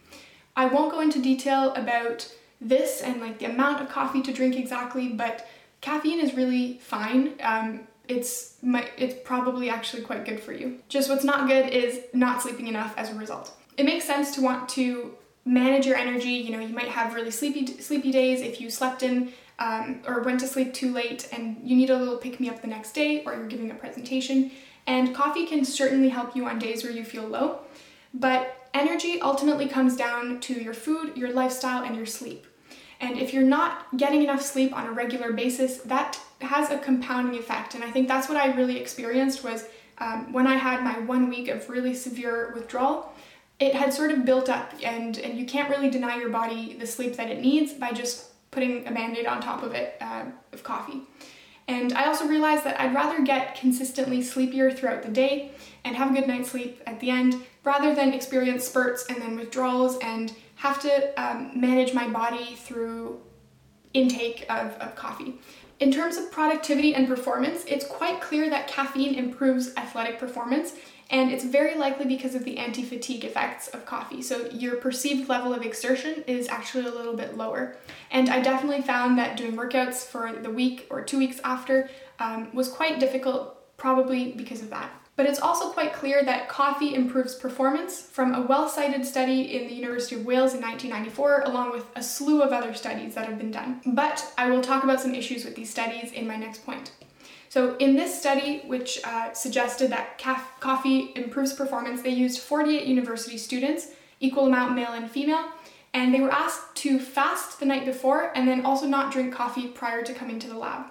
I 0.54 0.66
won't 0.66 0.92
go 0.92 1.00
into 1.00 1.20
detail 1.20 1.74
about 1.74 2.32
this 2.60 3.02
and 3.02 3.20
like 3.20 3.40
the 3.40 3.46
amount 3.46 3.82
of 3.82 3.88
coffee 3.88 4.22
to 4.22 4.32
drink 4.32 4.54
exactly, 4.54 5.08
but 5.08 5.48
caffeine 5.80 6.20
is 6.20 6.34
really 6.34 6.78
fine. 6.78 7.32
Um, 7.42 7.80
it's 8.06 8.58
my, 8.62 8.88
it's 8.96 9.16
probably 9.24 9.70
actually 9.70 10.02
quite 10.02 10.24
good 10.24 10.38
for 10.38 10.52
you. 10.52 10.78
Just 10.88 11.10
what's 11.10 11.24
not 11.24 11.48
good 11.48 11.70
is 11.70 12.02
not 12.12 12.42
sleeping 12.42 12.68
enough 12.68 12.94
as 12.96 13.10
a 13.10 13.16
result. 13.16 13.50
It 13.76 13.86
makes 13.86 14.04
sense 14.04 14.36
to 14.36 14.40
want 14.40 14.68
to 14.68 15.16
manage 15.44 15.86
your 15.86 15.96
energy. 15.96 16.30
You 16.30 16.50
know, 16.50 16.60
you 16.60 16.74
might 16.74 16.88
have 16.88 17.14
really 17.14 17.30
sleepy 17.30 17.66
sleepy 17.80 18.10
days 18.10 18.40
if 18.40 18.60
you 18.60 18.70
slept 18.70 19.02
in 19.02 19.32
um, 19.58 20.00
or 20.06 20.22
went 20.22 20.40
to 20.40 20.46
sleep 20.46 20.72
too 20.72 20.92
late 20.92 21.28
and 21.32 21.60
you 21.62 21.76
need 21.76 21.90
a 21.90 21.96
little 21.96 22.16
pick 22.16 22.40
me 22.40 22.48
up 22.48 22.62
the 22.62 22.68
next 22.68 22.92
day 22.92 23.22
or 23.24 23.34
you're 23.34 23.46
giving 23.46 23.70
a 23.70 23.74
presentation. 23.74 24.50
And 24.86 25.14
coffee 25.14 25.46
can 25.46 25.64
certainly 25.64 26.08
help 26.08 26.34
you 26.34 26.46
on 26.46 26.58
days 26.58 26.82
where 26.82 26.92
you 26.92 27.04
feel 27.04 27.24
low. 27.24 27.60
But 28.12 28.68
energy 28.74 29.20
ultimately 29.20 29.68
comes 29.68 29.96
down 29.96 30.40
to 30.40 30.54
your 30.54 30.74
food, 30.74 31.16
your 31.16 31.32
lifestyle, 31.32 31.84
and 31.84 31.94
your 31.94 32.06
sleep. 32.06 32.46
And 33.00 33.18
if 33.18 33.32
you're 33.32 33.42
not 33.42 33.86
getting 33.96 34.22
enough 34.22 34.42
sleep 34.42 34.76
on 34.76 34.86
a 34.86 34.92
regular 34.92 35.32
basis, 35.32 35.78
that 35.78 36.20
has 36.40 36.70
a 36.70 36.78
compounding 36.78 37.38
effect. 37.38 37.74
And 37.74 37.84
I 37.84 37.90
think 37.90 38.08
that's 38.08 38.28
what 38.28 38.36
I 38.36 38.52
really 38.54 38.78
experienced 38.78 39.44
was 39.44 39.66
um, 39.98 40.32
when 40.32 40.46
I 40.46 40.56
had 40.56 40.82
my 40.82 40.98
one 41.00 41.28
week 41.28 41.48
of 41.48 41.68
really 41.68 41.94
severe 41.94 42.52
withdrawal, 42.54 43.12
it 43.60 43.74
had 43.74 43.92
sort 43.92 44.10
of 44.10 44.24
built 44.24 44.48
up 44.48 44.72
and, 44.82 45.18
and 45.18 45.38
you 45.38 45.44
can't 45.44 45.68
really 45.68 45.90
deny 45.90 46.16
your 46.16 46.30
body 46.30 46.76
the 46.80 46.86
sleep 46.86 47.14
that 47.16 47.30
it 47.30 47.40
needs 47.40 47.74
by 47.74 47.92
just 47.92 48.26
putting 48.50 48.86
a 48.86 48.90
band-aid 48.90 49.26
on 49.26 49.40
top 49.40 49.62
of 49.62 49.74
it 49.74 49.96
uh, 50.00 50.24
of 50.52 50.62
coffee. 50.62 51.02
And 51.68 51.92
I 51.92 52.06
also 52.06 52.26
realized 52.26 52.64
that 52.64 52.80
I'd 52.80 52.94
rather 52.94 53.22
get 53.22 53.54
consistently 53.54 54.22
sleepier 54.22 54.72
throughout 54.72 55.04
the 55.04 55.10
day 55.10 55.52
and 55.84 55.94
have 55.94 56.10
a 56.10 56.14
good 56.14 56.26
night's 56.26 56.50
sleep 56.50 56.82
at 56.86 56.98
the 56.98 57.10
end 57.10 57.36
rather 57.62 57.94
than 57.94 58.12
experience 58.12 58.64
spurts 58.64 59.06
and 59.08 59.22
then 59.22 59.36
withdrawals 59.36 59.98
and 59.98 60.32
have 60.56 60.80
to 60.82 61.22
um, 61.22 61.52
manage 61.54 61.94
my 61.94 62.08
body 62.08 62.56
through 62.56 63.20
intake 63.94 64.46
of, 64.48 64.72
of 64.78 64.96
coffee. 64.96 65.38
In 65.78 65.92
terms 65.92 66.16
of 66.16 66.30
productivity 66.32 66.94
and 66.94 67.06
performance, 67.06 67.64
it's 67.66 67.86
quite 67.86 68.20
clear 68.20 68.50
that 68.50 68.66
caffeine 68.66 69.14
improves 69.14 69.72
athletic 69.76 70.18
performance, 70.18 70.74
and 71.10 71.32
it's 71.32 71.44
very 71.44 71.74
likely 71.74 72.06
because 72.06 72.34
of 72.34 72.44
the 72.44 72.56
anti 72.58 72.82
fatigue 72.82 73.24
effects 73.24 73.68
of 73.68 73.84
coffee. 73.84 74.22
So, 74.22 74.48
your 74.50 74.76
perceived 74.76 75.28
level 75.28 75.52
of 75.52 75.62
exertion 75.62 76.24
is 76.26 76.48
actually 76.48 76.86
a 76.86 76.90
little 76.90 77.16
bit 77.16 77.36
lower. 77.36 77.76
And 78.10 78.28
I 78.28 78.40
definitely 78.40 78.82
found 78.82 79.18
that 79.18 79.36
doing 79.36 79.56
workouts 79.56 80.06
for 80.06 80.32
the 80.32 80.50
week 80.50 80.86
or 80.88 81.02
two 81.02 81.18
weeks 81.18 81.40
after 81.42 81.90
um, 82.20 82.54
was 82.54 82.68
quite 82.68 83.00
difficult, 83.00 83.76
probably 83.76 84.32
because 84.32 84.62
of 84.62 84.70
that. 84.70 84.90
But 85.16 85.26
it's 85.26 85.40
also 85.40 85.70
quite 85.70 85.92
clear 85.92 86.24
that 86.24 86.48
coffee 86.48 86.94
improves 86.94 87.34
performance 87.34 88.00
from 88.00 88.34
a 88.34 88.40
well 88.40 88.68
cited 88.68 89.04
study 89.04 89.54
in 89.54 89.68
the 89.68 89.74
University 89.74 90.14
of 90.14 90.24
Wales 90.24 90.54
in 90.54 90.62
1994, 90.62 91.42
along 91.44 91.72
with 91.72 91.84
a 91.96 92.02
slew 92.02 92.40
of 92.40 92.52
other 92.52 92.72
studies 92.72 93.16
that 93.16 93.26
have 93.26 93.36
been 93.36 93.50
done. 93.50 93.80
But 93.84 94.32
I 94.38 94.48
will 94.48 94.62
talk 94.62 94.84
about 94.84 95.00
some 95.00 95.14
issues 95.14 95.44
with 95.44 95.56
these 95.56 95.70
studies 95.70 96.12
in 96.12 96.26
my 96.26 96.36
next 96.36 96.64
point. 96.64 96.92
So, 97.50 97.76
in 97.78 97.96
this 97.96 98.16
study, 98.16 98.62
which 98.64 99.00
uh, 99.02 99.32
suggested 99.32 99.90
that 99.90 100.18
caf- 100.18 100.60
coffee 100.60 101.12
improves 101.16 101.52
performance, 101.52 102.00
they 102.00 102.10
used 102.10 102.38
48 102.38 102.86
university 102.86 103.36
students, 103.36 103.88
equal 104.20 104.46
amount 104.46 104.76
male 104.76 104.92
and 104.92 105.10
female, 105.10 105.46
and 105.92 106.14
they 106.14 106.20
were 106.20 106.30
asked 106.30 106.76
to 106.76 107.00
fast 107.00 107.58
the 107.58 107.66
night 107.66 107.84
before 107.84 108.30
and 108.36 108.46
then 108.46 108.64
also 108.64 108.86
not 108.86 109.12
drink 109.12 109.34
coffee 109.34 109.66
prior 109.66 110.04
to 110.04 110.14
coming 110.14 110.38
to 110.38 110.46
the 110.46 110.56
lab. 110.56 110.86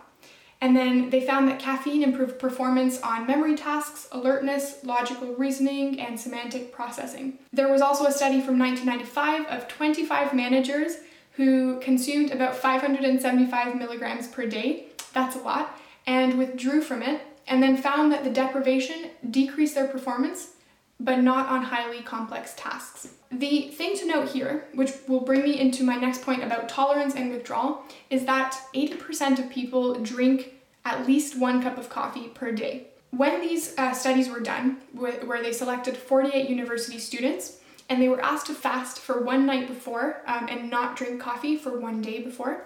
And 0.60 0.76
then 0.76 1.10
they 1.10 1.26
found 1.26 1.48
that 1.48 1.60
caffeine 1.60 2.04
improved 2.04 2.38
performance 2.38 3.02
on 3.02 3.26
memory 3.26 3.56
tasks, 3.56 4.10
alertness, 4.12 4.84
logical 4.84 5.34
reasoning, 5.36 6.02
and 6.02 6.20
semantic 6.20 6.74
processing. 6.74 7.40
There 7.54 7.72
was 7.72 7.82
also 7.82 8.06
a 8.06 8.12
study 8.12 8.42
from 8.42 8.60
1995 8.60 9.46
of 9.46 9.70
25 9.70 10.34
managers 10.34 10.98
who 11.38 11.80
consumed 11.80 12.32
about 12.32 12.54
575 12.54 13.78
milligrams 13.78 14.28
per 14.28 14.46
day, 14.46 14.88
that's 15.14 15.38
a 15.38 15.40
lot, 15.40 15.80
and 16.10 16.40
withdrew 16.40 16.82
from 16.82 17.04
it, 17.04 17.22
and 17.48 17.62
then 17.62 17.78
found 17.78 18.12
that 18.12 18.24
the 18.24 18.32
deprivation 18.32 19.12
decreased 19.30 19.76
their 19.76 19.88
performance, 19.88 20.54
but 21.00 21.20
not 21.20 21.48
on 21.48 21.62
highly 21.62 22.02
complex 22.02 22.56
tasks. 22.58 23.10
The 23.32 23.70
thing 23.70 23.96
to 23.98 24.08
note 24.08 24.30
here, 24.30 24.66
which 24.74 24.92
will 25.08 25.20
bring 25.20 25.44
me 25.44 25.60
into 25.60 25.84
my 25.84 25.98
next 25.98 26.24
point 26.24 26.44
about 26.44 26.68
tolerance 26.68 27.14
and 27.14 27.30
withdrawal, 27.30 27.84
is 28.10 28.26
that 28.26 28.60
80% 28.74 29.38
of 29.38 29.52
people 29.52 30.00
drink 30.00 30.56
at 30.84 31.06
least 31.06 31.38
one 31.38 31.62
cup 31.62 31.78
of 31.78 31.90
coffee 31.90 32.30
per 32.30 32.52
day. 32.52 32.88
When 33.12 33.40
these 33.42 33.78
uh, 33.78 33.94
studies 33.94 34.30
were 34.30 34.40
done, 34.40 34.78
wh- 34.96 35.28
where 35.28 35.44
they 35.44 35.54
selected 35.54 35.96
48 35.96 36.50
university 36.50 36.98
students, 36.98 37.60
and 37.88 38.02
they 38.02 38.10
were 38.10 38.22
asked 38.22 38.48
to 38.48 38.56
fast 38.56 38.98
for 38.98 39.22
one 39.22 39.46
night 39.46 39.68
before 39.68 40.22
um, 40.26 40.48
and 40.50 40.72
not 40.72 40.96
drink 40.96 41.22
coffee 41.22 41.56
for 41.56 41.80
one 41.80 42.02
day 42.02 42.20
before, 42.20 42.66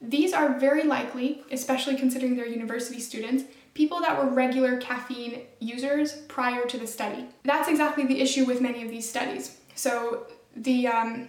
these 0.00 0.32
are 0.32 0.58
very 0.58 0.84
likely, 0.84 1.42
especially 1.50 1.96
considering 1.96 2.36
they're 2.36 2.46
university 2.46 3.00
students, 3.00 3.44
people 3.74 4.00
that 4.00 4.16
were 4.16 4.30
regular 4.30 4.76
caffeine 4.78 5.42
users 5.60 6.12
prior 6.28 6.66
to 6.66 6.78
the 6.78 6.86
study. 6.86 7.26
That's 7.44 7.68
exactly 7.68 8.04
the 8.06 8.20
issue 8.20 8.44
with 8.44 8.60
many 8.60 8.84
of 8.84 8.90
these 8.90 9.08
studies. 9.08 9.58
So 9.74 10.26
the 10.56 10.88
um, 10.88 11.28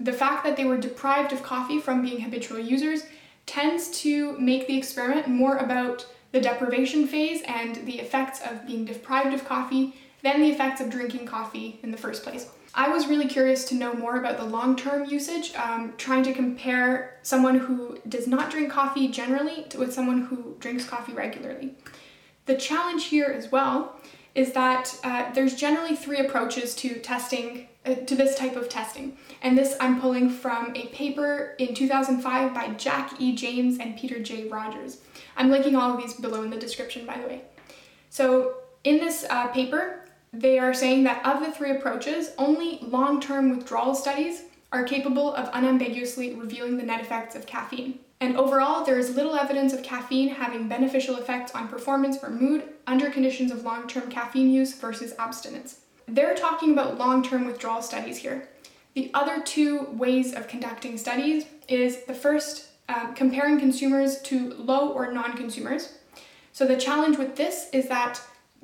the 0.00 0.12
fact 0.12 0.44
that 0.44 0.56
they 0.56 0.64
were 0.64 0.76
deprived 0.76 1.32
of 1.32 1.42
coffee 1.42 1.80
from 1.80 2.02
being 2.02 2.20
habitual 2.20 2.58
users 2.58 3.04
tends 3.46 3.90
to 4.02 4.36
make 4.38 4.66
the 4.66 4.76
experiment 4.76 5.28
more 5.28 5.56
about 5.58 6.06
the 6.32 6.40
deprivation 6.40 7.06
phase 7.06 7.42
and 7.46 7.76
the 7.86 8.00
effects 8.00 8.40
of 8.40 8.66
being 8.66 8.84
deprived 8.84 9.32
of 9.32 9.44
coffee 9.44 9.94
than 10.22 10.40
the 10.40 10.50
effects 10.50 10.80
of 10.80 10.90
drinking 10.90 11.26
coffee 11.26 11.78
in 11.82 11.92
the 11.92 11.96
first 11.96 12.24
place. 12.24 12.48
I 12.76 12.88
was 12.88 13.06
really 13.06 13.28
curious 13.28 13.64
to 13.66 13.74
know 13.76 13.94
more 13.94 14.16
about 14.16 14.36
the 14.36 14.44
long 14.44 14.74
term 14.74 15.04
usage, 15.04 15.54
um, 15.54 15.94
trying 15.96 16.24
to 16.24 16.32
compare 16.32 17.18
someone 17.22 17.58
who 17.58 17.98
does 18.08 18.26
not 18.26 18.50
drink 18.50 18.70
coffee 18.70 19.08
generally 19.08 19.64
to, 19.70 19.78
with 19.78 19.92
someone 19.92 20.22
who 20.22 20.56
drinks 20.58 20.84
coffee 20.84 21.12
regularly. 21.12 21.74
The 22.46 22.56
challenge 22.56 23.04
here 23.06 23.26
as 23.26 23.52
well 23.52 23.96
is 24.34 24.52
that 24.52 24.98
uh, 25.04 25.32
there's 25.32 25.54
generally 25.54 25.94
three 25.94 26.18
approaches 26.18 26.74
to 26.74 26.98
testing, 26.98 27.68
uh, 27.86 27.94
to 27.94 28.16
this 28.16 28.36
type 28.36 28.56
of 28.56 28.68
testing. 28.68 29.16
And 29.40 29.56
this 29.56 29.76
I'm 29.78 30.00
pulling 30.00 30.28
from 30.28 30.74
a 30.74 30.88
paper 30.88 31.54
in 31.58 31.74
2005 31.74 32.52
by 32.52 32.70
Jack 32.70 33.20
E. 33.20 33.36
James 33.36 33.78
and 33.78 33.96
Peter 33.96 34.18
J. 34.18 34.48
Rogers. 34.48 34.98
I'm 35.36 35.50
linking 35.50 35.76
all 35.76 35.92
of 35.92 36.02
these 36.02 36.14
below 36.14 36.42
in 36.42 36.50
the 36.50 36.58
description, 36.58 37.06
by 37.06 37.18
the 37.18 37.28
way. 37.28 37.42
So, 38.10 38.56
in 38.82 38.98
this 38.98 39.24
uh, 39.30 39.46
paper, 39.48 40.03
they 40.40 40.58
are 40.58 40.74
saying 40.74 41.04
that 41.04 41.24
of 41.24 41.40
the 41.40 41.52
three 41.52 41.70
approaches, 41.70 42.30
only 42.38 42.78
long 42.82 43.20
term 43.20 43.50
withdrawal 43.50 43.94
studies 43.94 44.42
are 44.72 44.84
capable 44.84 45.34
of 45.34 45.48
unambiguously 45.52 46.34
revealing 46.34 46.76
the 46.76 46.82
net 46.82 47.00
effects 47.00 47.36
of 47.36 47.46
caffeine. 47.46 48.00
And 48.20 48.36
overall, 48.36 48.84
there 48.84 48.98
is 48.98 49.14
little 49.14 49.36
evidence 49.36 49.72
of 49.72 49.82
caffeine 49.82 50.28
having 50.28 50.68
beneficial 50.68 51.16
effects 51.16 51.52
on 51.54 51.68
performance 51.68 52.18
or 52.22 52.30
mood 52.30 52.64
under 52.86 53.10
conditions 53.10 53.52
of 53.52 53.64
long 53.64 53.86
term 53.86 54.10
caffeine 54.10 54.50
use 54.50 54.74
versus 54.74 55.14
abstinence. 55.18 55.80
They're 56.06 56.34
talking 56.34 56.72
about 56.72 56.98
long 56.98 57.22
term 57.22 57.46
withdrawal 57.46 57.82
studies 57.82 58.18
here. 58.18 58.48
The 58.94 59.10
other 59.14 59.42
two 59.42 59.88
ways 59.92 60.34
of 60.34 60.48
conducting 60.48 60.98
studies 60.98 61.46
is 61.68 62.04
the 62.04 62.14
first, 62.14 62.68
um, 62.88 63.14
comparing 63.14 63.58
consumers 63.58 64.20
to 64.22 64.54
low 64.54 64.90
or 64.90 65.12
non 65.12 65.36
consumers. 65.36 65.94
So 66.52 66.66
the 66.66 66.76
challenge 66.76 67.18
with 67.18 67.36
this 67.36 67.68
is 67.72 67.88
that 67.88 68.20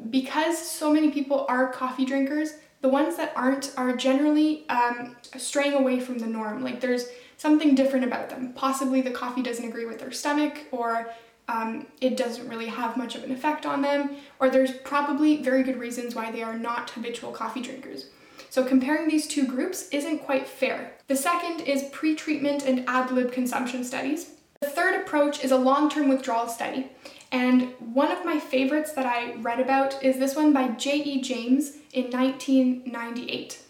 because 0.09 0.59
so 0.59 0.93
many 0.93 1.11
people 1.11 1.45
are 1.49 1.73
coffee 1.73 2.05
drinkers, 2.05 2.55
the 2.81 2.89
ones 2.89 3.17
that 3.17 3.33
aren't 3.37 3.73
are 3.77 3.95
generally 3.95 4.69
um, 4.69 5.17
straying 5.37 5.75
away 5.75 6.01
from 6.01 6.19
the 6.19 6.27
norm. 6.27 6.63
Like 6.65 6.81
there's 6.81 7.09
something 7.37 7.75
different 7.75 8.05
about 8.05 8.31
them. 8.31 8.53
Possibly 8.55 9.03
the 9.03 9.11
coffee 9.11 9.43
doesn't 9.43 9.69
agree 9.69 9.85
with 9.85 9.99
their 9.99 10.13
stomach, 10.13 10.67
or 10.71 11.11
um, 11.49 11.87
it 12.01 12.17
doesn't 12.17 12.49
really 12.49 12.69
have 12.69 12.97
much 12.97 13.15
of 13.17 13.25
an 13.25 13.33
effect 13.33 13.67
on 13.67 13.83
them, 13.83 14.17
or 14.39 14.49
there's 14.49 14.73
probably 14.73 15.43
very 15.43 15.63
good 15.63 15.79
reasons 15.79 16.15
why 16.15 16.31
they 16.31 16.43
are 16.43 16.59
not 16.59 16.91
habitual 16.91 17.33
coffee 17.33 17.61
drinkers. 17.61 18.07
So 18.51 18.65
comparing 18.65 19.09
these 19.09 19.27
two 19.29 19.47
groups 19.47 19.89
isn't 19.91 20.21
quite 20.21 20.49
fair. 20.49 20.93
The 21.07 21.17
second 21.17 21.61
is 21.61 21.89
pre-treatment 21.93 22.65
and 22.65 22.85
ad 22.89 23.11
lib 23.11 23.33
consumption 23.33 23.85
studies. 23.85 24.31
The 24.61 24.69
third 24.69 25.01
approach 25.01 25.43
is 25.45 25.53
a 25.53 25.57
long-term 25.57 26.09
withdrawal 26.09 26.49
study. 26.49 26.91
And 27.33 27.75
one 27.79 28.11
of 28.11 28.25
my 28.25 28.41
favorites 28.41 28.93
that 28.93 29.07
I 29.07 29.35
read 29.37 29.61
about 29.61 30.03
is 30.03 30.19
this 30.19 30.35
one 30.35 30.53
by 30.53 30.69
J.E. 30.69 31.21
James 31.23 31.77
in 31.93 32.11
1998. 32.11 33.63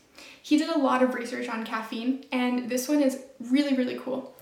He 0.43 0.57
did 0.57 0.71
a 0.71 0.79
lot 0.79 1.03
of 1.03 1.15
research 1.15 1.49
on 1.49 1.65
caffeine, 1.65 2.25
and 2.33 2.71
this 2.71 2.89
one 2.89 3.03
is 3.03 3.23
really, 3.39 3.77
really 3.77 3.99
cool. 3.99 4.35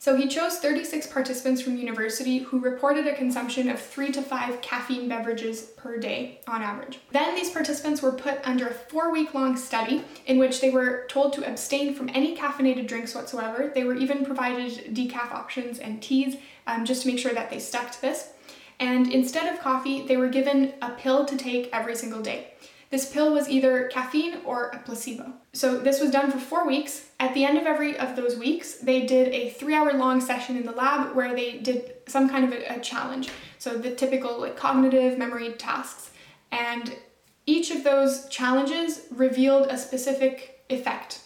So 0.00 0.16
he 0.16 0.28
chose 0.28 0.56
36 0.56 1.08
participants 1.08 1.60
from 1.60 1.76
university 1.76 2.38
who 2.38 2.58
reported 2.58 3.06
a 3.06 3.14
consumption 3.14 3.68
of 3.68 3.78
three 3.78 4.10
to 4.12 4.22
five 4.22 4.62
caffeine 4.62 5.10
beverages 5.10 5.60
per 5.76 5.98
day 5.98 6.40
on 6.46 6.62
average. 6.62 7.00
Then 7.12 7.34
these 7.34 7.50
participants 7.50 8.00
were 8.00 8.12
put 8.12 8.40
under 8.48 8.66
a 8.68 8.72
four 8.72 9.12
week 9.12 9.34
long 9.34 9.58
study 9.58 10.02
in 10.24 10.38
which 10.38 10.62
they 10.62 10.70
were 10.70 11.04
told 11.10 11.34
to 11.34 11.46
abstain 11.46 11.94
from 11.94 12.08
any 12.14 12.34
caffeinated 12.34 12.86
drinks 12.86 13.14
whatsoever. 13.14 13.70
They 13.74 13.84
were 13.84 13.94
even 13.94 14.24
provided 14.24 14.94
decaf 14.94 15.32
options 15.32 15.78
and 15.78 16.00
teas 16.00 16.36
um, 16.66 16.86
just 16.86 17.02
to 17.02 17.08
make 17.08 17.18
sure 17.18 17.34
that 17.34 17.50
they 17.50 17.58
stuck 17.58 17.92
to 17.92 18.00
this. 18.00 18.30
And 18.80 19.12
instead 19.12 19.52
of 19.52 19.60
coffee, 19.60 20.06
they 20.06 20.16
were 20.16 20.28
given 20.28 20.72
a 20.82 20.90
pill 20.90 21.26
to 21.26 21.36
take 21.36 21.68
every 21.72 21.94
single 21.94 22.22
day. 22.22 22.54
This 22.88 23.12
pill 23.12 23.32
was 23.32 23.48
either 23.48 23.86
caffeine 23.86 24.38
or 24.44 24.70
a 24.70 24.78
placebo. 24.78 25.34
So 25.52 25.78
this 25.78 26.00
was 26.00 26.10
done 26.10 26.32
for 26.32 26.38
four 26.38 26.66
weeks. 26.66 27.10
At 27.20 27.34
the 27.34 27.44
end 27.44 27.56
of 27.56 27.66
every 27.66 27.96
of 27.96 28.16
those 28.16 28.36
weeks, 28.36 28.78
they 28.78 29.06
did 29.06 29.28
a 29.28 29.50
three-hour 29.50 29.92
long 29.92 30.20
session 30.20 30.56
in 30.56 30.66
the 30.66 30.72
lab 30.72 31.14
where 31.14 31.32
they 31.34 31.58
did 31.58 31.92
some 32.08 32.28
kind 32.28 32.44
of 32.44 32.52
a, 32.52 32.78
a 32.78 32.80
challenge. 32.80 33.30
So 33.58 33.78
the 33.78 33.94
typical 33.94 34.40
like 34.40 34.56
cognitive 34.56 35.18
memory 35.18 35.52
tasks. 35.52 36.10
And 36.50 36.96
each 37.46 37.70
of 37.70 37.84
those 37.84 38.28
challenges 38.28 39.02
revealed 39.10 39.68
a 39.68 39.78
specific 39.78 40.64
effect. 40.68 41.20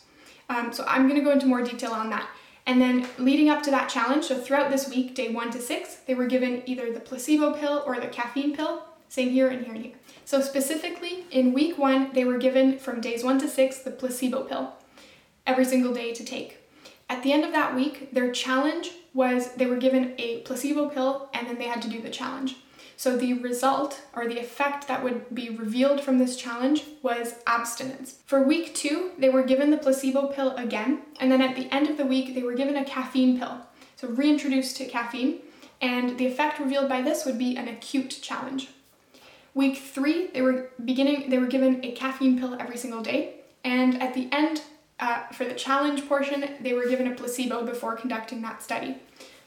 Um, 0.50 0.72
so 0.72 0.84
I'm 0.86 1.08
going 1.08 1.18
to 1.18 1.24
go 1.24 1.30
into 1.30 1.46
more 1.46 1.62
detail 1.62 1.92
on 1.92 2.10
that. 2.10 2.28
And 2.66 2.80
then 2.80 3.06
leading 3.18 3.50
up 3.50 3.62
to 3.64 3.70
that 3.70 3.88
challenge, 3.88 4.24
so 4.24 4.38
throughout 4.38 4.70
this 4.70 4.88
week, 4.88 5.14
day 5.14 5.28
one 5.28 5.50
to 5.50 5.60
six, 5.60 5.96
they 6.06 6.14
were 6.14 6.26
given 6.26 6.62
either 6.66 6.92
the 6.92 7.00
placebo 7.00 7.52
pill 7.52 7.82
or 7.86 8.00
the 8.00 8.06
caffeine 8.06 8.56
pill. 8.56 8.84
Same 9.08 9.30
here 9.30 9.48
and 9.48 9.64
here 9.64 9.74
and 9.74 9.84
here. 9.84 9.94
So 10.24 10.40
specifically, 10.40 11.26
in 11.30 11.52
week 11.52 11.76
one, 11.76 12.10
they 12.14 12.24
were 12.24 12.38
given 12.38 12.78
from 12.78 13.00
days 13.00 13.22
one 13.22 13.38
to 13.40 13.48
six 13.48 13.78
the 13.78 13.90
placebo 13.90 14.44
pill 14.44 14.72
every 15.46 15.64
single 15.64 15.92
day 15.92 16.14
to 16.14 16.24
take. 16.24 16.58
At 17.08 17.22
the 17.22 17.32
end 17.32 17.44
of 17.44 17.52
that 17.52 17.74
week, 17.74 18.12
their 18.12 18.32
challenge 18.32 18.92
was 19.12 19.54
they 19.54 19.66
were 19.66 19.76
given 19.76 20.14
a 20.18 20.40
placebo 20.40 20.88
pill 20.88 21.28
and 21.34 21.46
then 21.46 21.58
they 21.58 21.66
had 21.66 21.82
to 21.82 21.90
do 21.90 22.00
the 22.00 22.10
challenge. 22.10 22.56
So 23.04 23.18
the 23.18 23.34
result 23.34 24.00
or 24.16 24.26
the 24.26 24.38
effect 24.38 24.88
that 24.88 25.04
would 25.04 25.34
be 25.34 25.50
revealed 25.50 26.00
from 26.00 26.16
this 26.16 26.36
challenge 26.36 26.84
was 27.02 27.34
abstinence. 27.46 28.16
For 28.24 28.42
week 28.42 28.74
two, 28.74 29.10
they 29.18 29.28
were 29.28 29.42
given 29.42 29.70
the 29.70 29.76
placebo 29.76 30.28
pill 30.28 30.56
again, 30.56 31.02
and 31.20 31.30
then 31.30 31.42
at 31.42 31.54
the 31.54 31.70
end 31.70 31.90
of 31.90 31.98
the 31.98 32.06
week, 32.06 32.34
they 32.34 32.42
were 32.42 32.54
given 32.54 32.76
a 32.76 32.84
caffeine 32.86 33.38
pill. 33.38 33.58
So 33.96 34.08
reintroduced 34.08 34.78
to 34.78 34.86
caffeine, 34.86 35.40
and 35.82 36.16
the 36.16 36.26
effect 36.26 36.58
revealed 36.58 36.88
by 36.88 37.02
this 37.02 37.26
would 37.26 37.36
be 37.36 37.58
an 37.58 37.68
acute 37.68 38.20
challenge. 38.22 38.70
Week 39.52 39.76
three, 39.76 40.28
they 40.28 40.40
were 40.40 40.70
beginning, 40.82 41.28
they 41.28 41.36
were 41.36 41.46
given 41.46 41.84
a 41.84 41.92
caffeine 41.92 42.38
pill 42.38 42.56
every 42.58 42.78
single 42.78 43.02
day, 43.02 43.34
and 43.64 44.00
at 44.00 44.14
the 44.14 44.30
end, 44.32 44.62
uh, 44.98 45.26
for 45.26 45.44
the 45.44 45.52
challenge 45.52 46.08
portion, 46.08 46.42
they 46.58 46.72
were 46.72 46.88
given 46.88 47.06
a 47.12 47.14
placebo 47.14 47.66
before 47.66 47.96
conducting 47.96 48.40
that 48.40 48.62
study. 48.62 48.96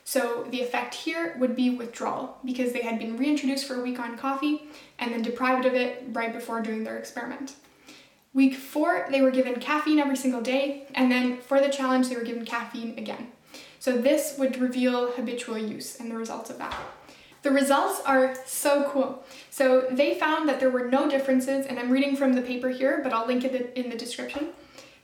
So 0.07 0.47
the 0.51 0.61
effect 0.61 0.93
here 0.95 1.35
would 1.37 1.53
be 1.53 1.69
withdrawal 1.69 2.37
because 2.45 2.71
they 2.71 2.81
had 2.81 2.97
been 2.97 3.17
reintroduced 3.17 3.65
for 3.65 3.75
a 3.75 3.83
week 3.83 3.99
on 3.99 4.17
coffee 4.17 4.69
and 4.99 5.11
then 5.11 5.21
deprived 5.21 5.65
of 5.65 5.73
it 5.73 6.01
right 6.13 6.31
before 6.31 6.61
doing 6.61 6.85
their 6.85 6.97
experiment. 6.97 7.55
Week 8.33 8.55
four, 8.55 9.05
they 9.11 9.19
were 9.19 9.31
given 9.31 9.59
caffeine 9.59 9.99
every 9.99 10.15
single 10.15 10.39
day, 10.39 10.87
and 10.95 11.11
then 11.11 11.41
for 11.41 11.59
the 11.59 11.67
challenge, 11.67 12.07
they 12.07 12.15
were 12.15 12.23
given 12.23 12.45
caffeine 12.45 12.97
again. 12.97 13.33
So 13.79 13.97
this 13.97 14.37
would 14.37 14.61
reveal 14.61 15.11
habitual 15.11 15.57
use 15.57 15.99
and 15.99 16.09
the 16.09 16.15
results 16.15 16.49
of 16.49 16.57
that. 16.59 16.73
The 17.43 17.51
results 17.51 18.01
are 18.05 18.33
so 18.45 18.89
cool. 18.89 19.25
So 19.49 19.87
they 19.91 20.17
found 20.17 20.47
that 20.47 20.61
there 20.61 20.69
were 20.69 20.87
no 20.89 21.09
differences, 21.09 21.65
and 21.65 21.77
I'm 21.77 21.91
reading 21.91 22.15
from 22.15 22.31
the 22.31 22.41
paper 22.41 22.69
here, 22.69 23.01
but 23.03 23.11
I'll 23.11 23.27
link 23.27 23.43
it 23.43 23.73
in 23.75 23.89
the 23.89 23.97
description. 23.97 24.51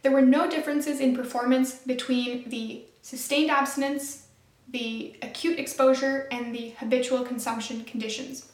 There 0.01 0.13
were 0.13 0.21
no 0.21 0.49
differences 0.49 1.01
in 1.01 1.13
performance 1.13 1.79
between 1.79 2.47
the 2.47 2.85
sustained 3.01 3.51
abstinence 3.51 4.22
the 4.69 5.15
acute 5.21 5.59
exposure, 5.59 6.27
and 6.31 6.53
the 6.53 6.69
habitual 6.79 7.23
consumption 7.23 7.83
conditions. 7.83 8.51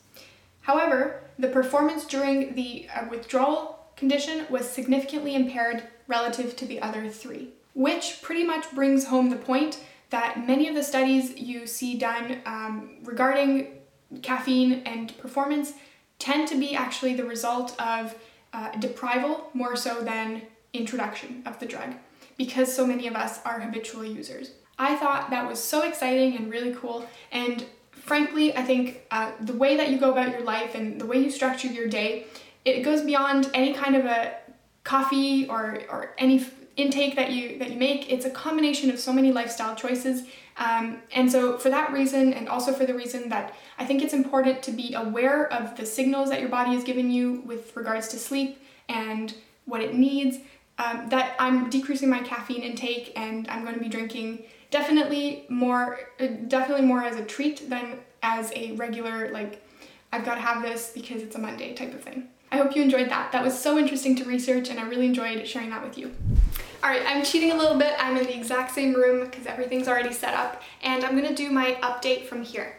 However, 0.61 1.23
the 1.37 1.47
performance 1.47 2.05
during 2.05 2.55
the 2.55 2.87
uh, 2.93 3.05
withdrawal 3.09 3.79
condition 3.95 4.45
was 4.49 4.69
significantly 4.69 5.35
impaired 5.35 5.83
relative 6.07 6.55
to 6.57 6.65
the 6.65 6.81
other 6.81 7.09
three, 7.09 7.49
which 7.73 8.19
pretty 8.21 8.43
much 8.43 8.71
brings 8.71 9.07
home 9.07 9.29
the 9.29 9.35
point 9.35 9.83
that 10.09 10.45
many 10.47 10.67
of 10.67 10.75
the 10.75 10.83
studies 10.83 11.37
you 11.37 11.67
see 11.67 11.97
done 11.97 12.41
um, 12.45 12.97
regarding 13.03 13.79
caffeine 14.21 14.81
and 14.85 15.17
performance 15.17 15.73
tend 16.17 16.47
to 16.47 16.59
be 16.59 16.75
actually 16.75 17.13
the 17.13 17.23
result 17.23 17.79
of 17.79 18.15
uh, 18.53 18.71
deprival 18.73 19.43
more 19.53 19.75
so 19.75 20.01
than 20.01 20.41
introduction 20.73 21.43
of 21.45 21.59
the 21.59 21.65
drug 21.65 21.93
because 22.39 22.73
so 22.73 22.87
many 22.87 23.05
of 23.05 23.15
us 23.15 23.41
are 23.43 23.59
habitual 23.59 24.05
users. 24.05 24.51
I 24.79 24.95
thought 24.95 25.29
that 25.29 25.45
was 25.45 25.61
so 25.61 25.83
exciting 25.83 26.37
and 26.37 26.49
really 26.49 26.73
cool. 26.73 27.05
And 27.33 27.65
frankly, 27.91 28.55
I 28.55 28.63
think 28.63 29.01
uh, 29.11 29.33
the 29.41 29.53
way 29.53 29.75
that 29.75 29.89
you 29.89 29.99
go 29.99 30.09
about 30.11 30.31
your 30.31 30.41
life 30.41 30.73
and 30.73 30.99
the 31.01 31.05
way 31.05 31.17
you 31.19 31.29
structure 31.29 31.67
your 31.67 31.89
day, 31.89 32.27
it 32.63 32.81
goes 32.81 33.01
beyond 33.01 33.51
any 33.53 33.73
kind 33.73 33.97
of 33.97 34.05
a 34.05 34.37
coffee 34.85 35.47
or, 35.49 35.81
or 35.91 36.15
any 36.17 36.45
intake 36.77 37.17
that 37.17 37.33
you 37.33 37.59
that 37.59 37.71
you 37.71 37.77
make. 37.77 38.09
It's 38.09 38.25
a 38.25 38.29
combination 38.29 38.89
of 38.89 38.99
so 38.99 39.11
many 39.11 39.33
lifestyle 39.33 39.75
choices. 39.75 40.23
Um, 40.55 41.01
and 41.11 41.29
so 41.29 41.57
for 41.57 41.69
that 41.69 41.91
reason, 41.91 42.33
and 42.33 42.47
also 42.47 42.71
for 42.71 42.85
the 42.85 42.93
reason 42.93 43.27
that 43.29 43.53
I 43.77 43.85
think 43.85 44.01
it's 44.01 44.13
important 44.13 44.63
to 44.63 44.71
be 44.71 44.93
aware 44.93 45.51
of 45.51 45.75
the 45.75 45.85
signals 45.85 46.29
that 46.29 46.39
your 46.39 46.49
body 46.49 46.73
is 46.73 46.85
giving 46.85 47.11
you 47.11 47.43
with 47.45 47.75
regards 47.75 48.07
to 48.09 48.17
sleep 48.17 48.61
and 48.87 49.33
what 49.65 49.81
it 49.81 49.93
needs, 49.93 50.37
um, 50.79 51.09
that 51.09 51.35
I'm 51.39 51.69
decreasing 51.69 52.09
my 52.09 52.19
caffeine 52.19 52.63
intake 52.63 53.11
and 53.15 53.47
I'm 53.49 53.63
going 53.63 53.75
to 53.75 53.81
be 53.81 53.89
drinking 53.89 54.43
definitely 54.71 55.45
more 55.49 55.99
uh, 56.19 56.27
definitely 56.47 56.85
more 56.85 57.03
as 57.03 57.17
a 57.17 57.25
treat 57.25 57.69
than 57.69 57.99
as 58.23 58.51
a 58.55 58.71
regular 58.73 59.29
like 59.31 59.63
I've 60.11 60.25
got 60.25 60.35
to 60.35 60.41
have 60.41 60.63
this 60.63 60.91
because 60.93 61.21
it's 61.21 61.35
a 61.35 61.39
Monday 61.39 61.75
type 61.75 61.93
of 61.93 62.01
thing. 62.01 62.29
I 62.51 62.57
hope 62.57 62.75
you 62.75 62.81
enjoyed 62.81 63.09
that. 63.09 63.31
That 63.31 63.43
was 63.43 63.57
so 63.57 63.77
interesting 63.77 64.15
to 64.15 64.23
research 64.23 64.69
and 64.69 64.79
I 64.79 64.87
really 64.87 65.05
enjoyed 65.05 65.47
sharing 65.47 65.69
that 65.69 65.83
with 65.83 65.99
you. 65.99 66.15
All 66.83 66.89
right, 66.89 67.03
I'm 67.05 67.23
cheating 67.23 67.51
a 67.51 67.55
little 67.55 67.77
bit. 67.77 67.93
I'm 67.99 68.17
in 68.17 68.23
the 68.23 68.35
exact 68.35 68.73
same 68.73 68.93
room 68.93 69.25
because 69.25 69.45
everything's 69.45 69.87
already 69.87 70.13
set 70.13 70.33
up 70.33 70.63
and 70.81 71.03
I'm 71.03 71.15
gonna 71.15 71.35
do 71.35 71.51
my 71.51 71.77
update 71.83 72.25
from 72.25 72.41
here. 72.41 72.78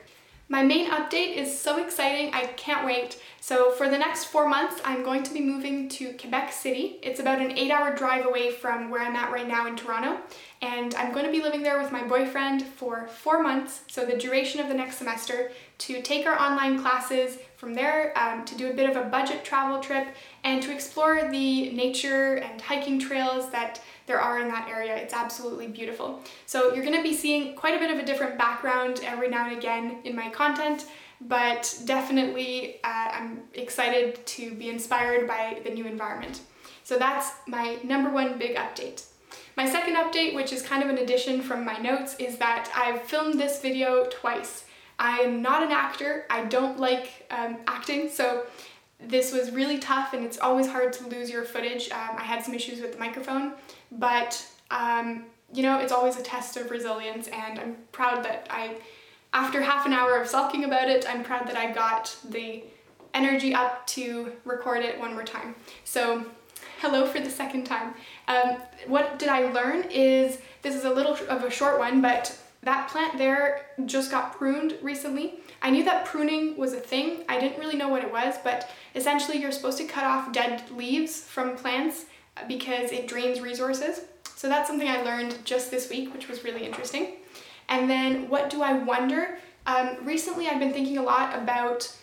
My 0.52 0.64
main 0.64 0.90
update 0.90 1.37
is 1.37 1.57
so 1.57 1.80
exciting, 1.80 2.35
I 2.35 2.47
can't 2.47 2.85
wait. 2.85 3.21
So 3.40 3.71
for 3.71 3.88
the 3.88 3.97
next 3.97 4.25
four 4.25 4.49
months, 4.49 4.80
I'm 4.85 5.04
going 5.04 5.23
to 5.23 5.33
be 5.33 5.40
moving 5.40 5.88
to 5.90 6.12
Quebec 6.14 6.52
City. 6.52 6.99
It's 7.04 7.21
about 7.21 7.40
an 7.40 7.57
eight 7.57 7.71
hour 7.71 7.95
drive 7.95 8.26
away 8.26 8.50
from 8.50 8.90
where 8.90 9.00
I'm 9.00 9.14
at 9.14 9.30
right 9.30 9.47
now 9.47 9.69
in 9.69 9.76
Toronto. 9.76 10.19
And 10.61 10.92
I'm 10.97 11.12
going 11.12 11.25
to 11.25 11.30
be 11.30 11.40
living 11.40 11.62
there 11.62 11.80
with 11.80 11.92
my 11.92 12.02
boyfriend 12.02 12.64
for 12.64 13.07
four 13.07 13.40
months, 13.40 13.83
so 13.87 14.04
the 14.04 14.19
duration 14.19 14.61
of 14.61 14.66
the 14.66 14.75
next 14.75 14.97
semester, 14.97 15.52
to 15.80 16.02
take 16.02 16.26
our 16.26 16.38
online 16.38 16.80
classes 16.80 17.38
from 17.56 17.75
there, 17.75 18.16
um, 18.18 18.44
to 18.44 18.54
do 18.54 18.70
a 18.70 18.75
bit 18.75 18.88
of 18.88 18.96
a 18.96 19.08
budget 19.08 19.44
travel 19.44 19.80
trip, 19.80 20.08
and 20.44 20.62
to 20.62 20.72
explore 20.72 21.28
the 21.30 21.70
nature 21.72 22.37
and 22.37 22.60
hiking 22.60 22.99
trails 22.99 23.50
that 23.50 23.80
there 24.06 24.20
are 24.20 24.40
in 24.40 24.49
that 24.49 24.68
area. 24.68 24.94
It's 24.96 25.14
absolutely 25.14 25.68
beautiful. 25.68 26.22
So 26.46 26.75
you're 26.75 26.84
going 26.84 26.96
to 26.96 27.02
be 27.02 27.14
seeing 27.14 27.54
quite 27.54 27.76
a 27.76 27.78
bit 27.78 27.90
of 27.90 27.99
a 27.99 28.04
different 28.04 28.37
background 28.37 29.00
every 29.04 29.28
now 29.28 29.49
and 29.49 29.56
again 29.56 29.99
in 30.04 30.14
my 30.14 30.28
content, 30.28 30.87
but 31.20 31.78
definitely 31.84 32.76
uh, 32.84 33.08
I'm 33.12 33.42
excited 33.54 34.25
to 34.26 34.54
be 34.54 34.68
inspired 34.68 35.26
by 35.26 35.60
the 35.64 35.70
new 35.70 35.87
environment. 35.87 36.40
So 36.84 36.99
that's 36.99 37.32
my 37.46 37.78
number 37.84 38.10
one 38.10 38.38
big 38.38 38.56
update. 38.56 39.04
My 39.56 39.68
second 39.68 39.96
update, 39.96 40.34
which 40.34 40.52
is 40.52 40.62
kind 40.62 40.82
of 40.82 40.88
an 40.88 40.99
addition 40.99 41.40
from 41.40 41.64
my 41.64 41.76
notes, 41.78 42.16
is 42.18 42.38
that 42.38 42.70
I've 42.75 43.02
filmed 43.02 43.38
this 43.38 43.60
video 43.60 44.06
twice. 44.10 44.64
I 45.00 45.21
am 45.21 45.40
not 45.40 45.62
an 45.62 45.73
actor, 45.73 46.26
I 46.28 46.45
don't 46.45 46.78
like 46.78 47.26
um, 47.30 47.57
acting, 47.66 48.11
so 48.11 48.45
this 49.00 49.33
was 49.33 49.50
really 49.50 49.78
tough 49.78 50.12
and 50.12 50.25
it's 50.25 50.38
always 50.38 50.69
hard 50.69 50.92
to 50.92 51.07
lose 51.09 51.30
your 51.30 51.42
footage. 51.42 51.90
Um, 51.90 52.16
I 52.19 52.23
had 52.23 52.45
some 52.45 52.52
issues 52.54 52.83
with 52.83 52.92
the 52.92 52.99
microphone, 52.99 53.54
but 53.90 54.47
um, 54.71 55.25
you 55.52 55.62
know, 55.62 55.78
it's 55.78 55.90
always 55.90 56.16
a 56.16 56.23
test 56.23 56.59
of 56.59 56.71
resilience 56.71 57.28
and 57.28 57.59
I'm 57.59 57.76
proud 57.92 58.23
that 58.25 58.47
I, 58.50 58.76
after 59.33 59.62
half 59.62 59.87
an 59.87 59.95
hour 59.95 60.21
of 60.21 60.28
sulking 60.28 60.64
about 60.64 60.90
it, 60.90 61.07
I'm 61.09 61.25
proud 61.25 61.49
that 61.49 61.57
I 61.57 61.73
got 61.73 62.14
the 62.28 62.62
energy 63.14 63.54
up 63.54 63.87
to 63.88 64.33
record 64.45 64.85
it 64.85 65.00
one 65.00 65.14
more 65.14 65.25
time. 65.25 65.54
So 65.85 66.26
hello 66.80 67.07
for 67.07 67.21
the 67.21 67.30
second 67.30 67.64
time. 67.64 67.95
Um, 68.28 68.59
what 68.87 69.19
did 69.19 69.30
I 69.30 69.50
learn 69.50 69.85
is, 69.90 70.38
this 70.61 70.75
is 70.75 70.85
a 70.85 70.90
little 70.90 71.16
of 71.28 71.42
a 71.42 71.50
short 71.50 71.78
one, 71.78 72.02
but 72.02 72.38
that 72.62 72.88
plant 72.88 73.16
there 73.16 73.66
just 73.86 74.10
got 74.10 74.36
pruned 74.36 74.76
recently. 74.82 75.40
I 75.62 75.70
knew 75.70 75.84
that 75.84 76.04
pruning 76.04 76.56
was 76.56 76.72
a 76.72 76.80
thing. 76.80 77.24
I 77.28 77.40
didn't 77.40 77.58
really 77.58 77.76
know 77.76 77.88
what 77.88 78.04
it 78.04 78.12
was, 78.12 78.34
but 78.44 78.70
essentially 78.94 79.38
you're 79.38 79.52
supposed 79.52 79.78
to 79.78 79.84
cut 79.84 80.04
off 80.04 80.32
dead 80.32 80.62
leaves 80.70 81.22
from 81.22 81.56
plants 81.56 82.04
because 82.48 82.92
it 82.92 83.08
drains 83.08 83.40
resources. 83.40 84.02
So 84.36 84.48
that's 84.48 84.68
something 84.68 84.88
I 84.88 85.02
learned 85.02 85.36
just 85.44 85.70
this 85.70 85.90
week, 85.90 86.12
which 86.12 86.28
was 86.28 86.44
really 86.44 86.64
interesting. 86.64 87.14
And 87.68 87.88
then 87.88 88.28
what 88.28 88.50
do 88.50 88.62
I 88.62 88.74
wonder? 88.74 89.38
Um, 89.66 89.96
recently 90.02 90.48
I've 90.48 90.58
been 90.58 90.72
thinking 90.72 90.98
a 90.98 91.02
lot 91.02 91.38
about 91.38 91.94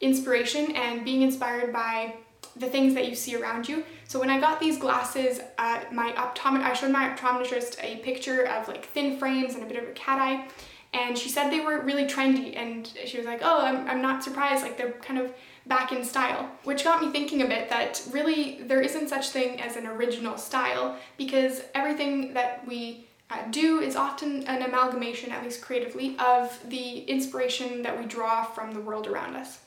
inspiration 0.00 0.74
and 0.76 1.04
being 1.04 1.22
inspired 1.22 1.72
by 1.72 2.16
the 2.58 2.66
things 2.66 2.94
that 2.94 3.08
you 3.08 3.14
see 3.14 3.36
around 3.36 3.68
you. 3.68 3.84
So 4.08 4.18
when 4.18 4.30
I 4.30 4.40
got 4.40 4.60
these 4.60 4.78
glasses, 4.78 5.40
uh, 5.58 5.80
my 5.92 6.12
optomet- 6.12 6.62
I 6.62 6.72
showed 6.72 6.90
my 6.90 7.08
optometrist 7.10 7.82
a 7.82 7.96
picture 7.96 8.44
of 8.46 8.68
like 8.68 8.86
thin 8.86 9.18
frames 9.18 9.54
and 9.54 9.62
a 9.62 9.66
bit 9.66 9.82
of 9.82 9.88
a 9.88 9.92
cat 9.92 10.20
eye, 10.20 10.48
and 10.92 11.18
she 11.18 11.28
said 11.28 11.50
they 11.50 11.60
were 11.60 11.80
really 11.80 12.06
trendy, 12.06 12.56
and 12.56 12.90
she 13.04 13.18
was 13.18 13.26
like, 13.26 13.40
oh, 13.42 13.60
I'm, 13.60 13.86
I'm 13.88 14.00
not 14.00 14.24
surprised, 14.24 14.62
like 14.62 14.78
they're 14.78 14.92
kind 14.92 15.18
of 15.18 15.34
back 15.66 15.92
in 15.92 16.04
style, 16.04 16.48
which 16.64 16.84
got 16.84 17.02
me 17.02 17.10
thinking 17.10 17.42
a 17.42 17.46
bit 17.46 17.68
that 17.68 18.00
really 18.12 18.62
there 18.62 18.80
isn't 18.80 19.08
such 19.08 19.30
thing 19.30 19.60
as 19.60 19.76
an 19.76 19.86
original 19.86 20.38
style 20.38 20.96
because 21.16 21.62
everything 21.74 22.32
that 22.34 22.66
we 22.66 23.06
uh, 23.30 23.38
do 23.50 23.80
is 23.80 23.96
often 23.96 24.44
an 24.44 24.62
amalgamation, 24.62 25.32
at 25.32 25.42
least 25.42 25.60
creatively, 25.60 26.16
of 26.18 26.58
the 26.68 27.00
inspiration 27.00 27.82
that 27.82 27.98
we 27.98 28.06
draw 28.06 28.44
from 28.44 28.72
the 28.72 28.80
world 28.80 29.08
around 29.08 29.34
us. 29.34 29.58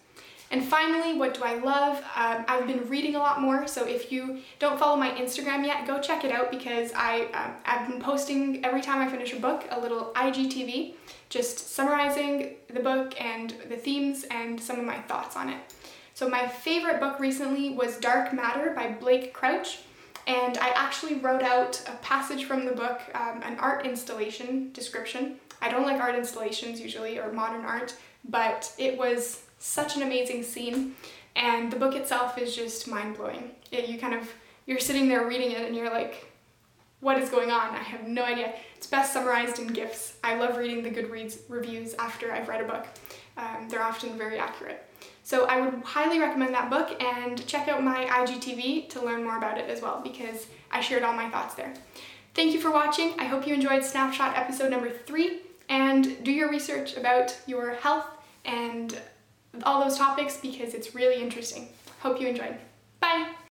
And 0.51 0.63
finally, 0.63 1.17
what 1.17 1.35
do 1.35 1.43
I 1.43 1.59
love? 1.59 1.97
Um, 2.15 2.43
I've 2.47 2.65
been 2.65 2.87
reading 2.89 3.15
a 3.15 3.19
lot 3.19 3.39
more, 3.39 3.67
so 3.67 3.85
if 3.85 4.11
you 4.11 4.39
don't 4.57 4.79
follow 4.79 4.97
my 4.97 5.11
Instagram 5.11 5.63
yet, 5.63 5.85
go 5.85 5.99
check 5.99 6.23
it 6.23 6.31
out 6.31 6.49
because 6.49 6.91
I, 6.95 7.25
um, 7.33 7.53
I've 7.65 7.87
been 7.87 8.01
posting 8.01 8.65
every 8.65 8.81
time 8.81 8.99
I 8.99 9.07
finish 9.11 9.31
a 9.33 9.39
book 9.39 9.65
a 9.69 9.79
little 9.79 10.11
IGTV, 10.15 10.95
just 11.29 11.75
summarizing 11.75 12.55
the 12.73 12.79
book 12.79 13.19
and 13.21 13.53
the 13.69 13.77
themes 13.77 14.25
and 14.31 14.59
some 14.59 14.79
of 14.79 14.85
my 14.85 14.97
thoughts 15.01 15.35
on 15.35 15.49
it. 15.49 15.59
So 16.15 16.27
my 16.27 16.47
favorite 16.47 16.99
book 16.99 17.19
recently 17.19 17.69
was 17.69 17.97
Dark 17.97 18.33
Matter 18.33 18.73
by 18.75 18.91
Blake 18.91 19.33
Crouch, 19.33 19.81
and 20.25 20.57
I 20.57 20.69
actually 20.69 21.15
wrote 21.15 21.43
out 21.43 21.81
a 21.87 21.95
passage 21.97 22.45
from 22.45 22.65
the 22.65 22.71
book, 22.71 23.01
um, 23.13 23.43
an 23.43 23.57
art 23.59 23.85
installation 23.85 24.71
description. 24.73 25.35
I 25.61 25.69
don't 25.69 25.83
like 25.83 26.01
art 26.01 26.15
installations 26.15 26.81
usually, 26.81 27.19
or 27.19 27.31
modern 27.31 27.65
art, 27.65 27.95
but 28.27 28.73
it 28.79 28.97
was 28.97 29.43
such 29.59 29.95
an 29.95 30.01
amazing 30.01 30.43
scene, 30.43 30.95
and 31.35 31.71
the 31.71 31.77
book 31.77 31.95
itself 31.95 32.37
is 32.37 32.55
just 32.55 32.87
mind 32.87 33.17
blowing. 33.17 33.51
you 33.71 33.99
kind 33.99 34.13
of 34.13 34.29
you're 34.65 34.79
sitting 34.79 35.07
there 35.07 35.27
reading 35.27 35.51
it, 35.51 35.61
and 35.61 35.75
you're 35.75 35.89
like, 35.89 36.29
what 36.99 37.17
is 37.17 37.29
going 37.29 37.49
on? 37.49 37.69
I 37.75 37.79
have 37.79 38.07
no 38.07 38.23
idea. 38.23 38.53
It's 38.75 38.87
best 38.87 39.13
summarized 39.13 39.59
in 39.59 39.67
GIFs. 39.67 40.17
I 40.23 40.35
love 40.35 40.57
reading 40.57 40.83
the 40.83 40.89
Goodreads 40.89 41.39
reviews 41.47 41.93
after 41.93 42.31
I've 42.31 42.49
read 42.49 42.61
a 42.61 42.65
book. 42.65 42.85
Um, 43.37 43.67
they're 43.69 43.81
often 43.81 44.17
very 44.17 44.37
accurate. 44.37 44.85
So 45.23 45.45
I 45.45 45.61
would 45.61 45.83
highly 45.83 46.19
recommend 46.19 46.53
that 46.55 46.69
book 46.69 47.01
and 47.01 47.45
check 47.47 47.67
out 47.67 47.83
my 47.83 48.05
IGTV 48.05 48.89
to 48.89 49.05
learn 49.05 49.23
more 49.23 49.37
about 49.37 49.57
it 49.57 49.69
as 49.69 49.81
well 49.81 50.01
because 50.03 50.47
I 50.71 50.81
shared 50.81 51.03
all 51.03 51.13
my 51.13 51.29
thoughts 51.29 51.55
there. 51.55 51.73
Thank 52.33 52.53
you 52.53 52.59
for 52.59 52.71
watching. 52.71 53.13
I 53.19 53.25
hope 53.25 53.47
you 53.47 53.53
enjoyed 53.53 53.83
Snapshot 53.83 54.35
episode 54.35 54.71
number 54.71 54.89
three 54.89 55.41
and 55.69 56.23
do 56.23 56.31
your 56.31 56.49
research 56.49 56.97
about 56.97 57.37
your 57.45 57.75
health 57.75 58.07
and 58.43 58.97
all 59.63 59.83
those 59.83 59.97
topics 59.97 60.37
because 60.37 60.73
it's 60.73 60.95
really 60.95 61.21
interesting. 61.21 61.69
Hope 61.99 62.19
you 62.21 62.27
enjoyed. 62.27 62.57
Bye! 62.99 63.33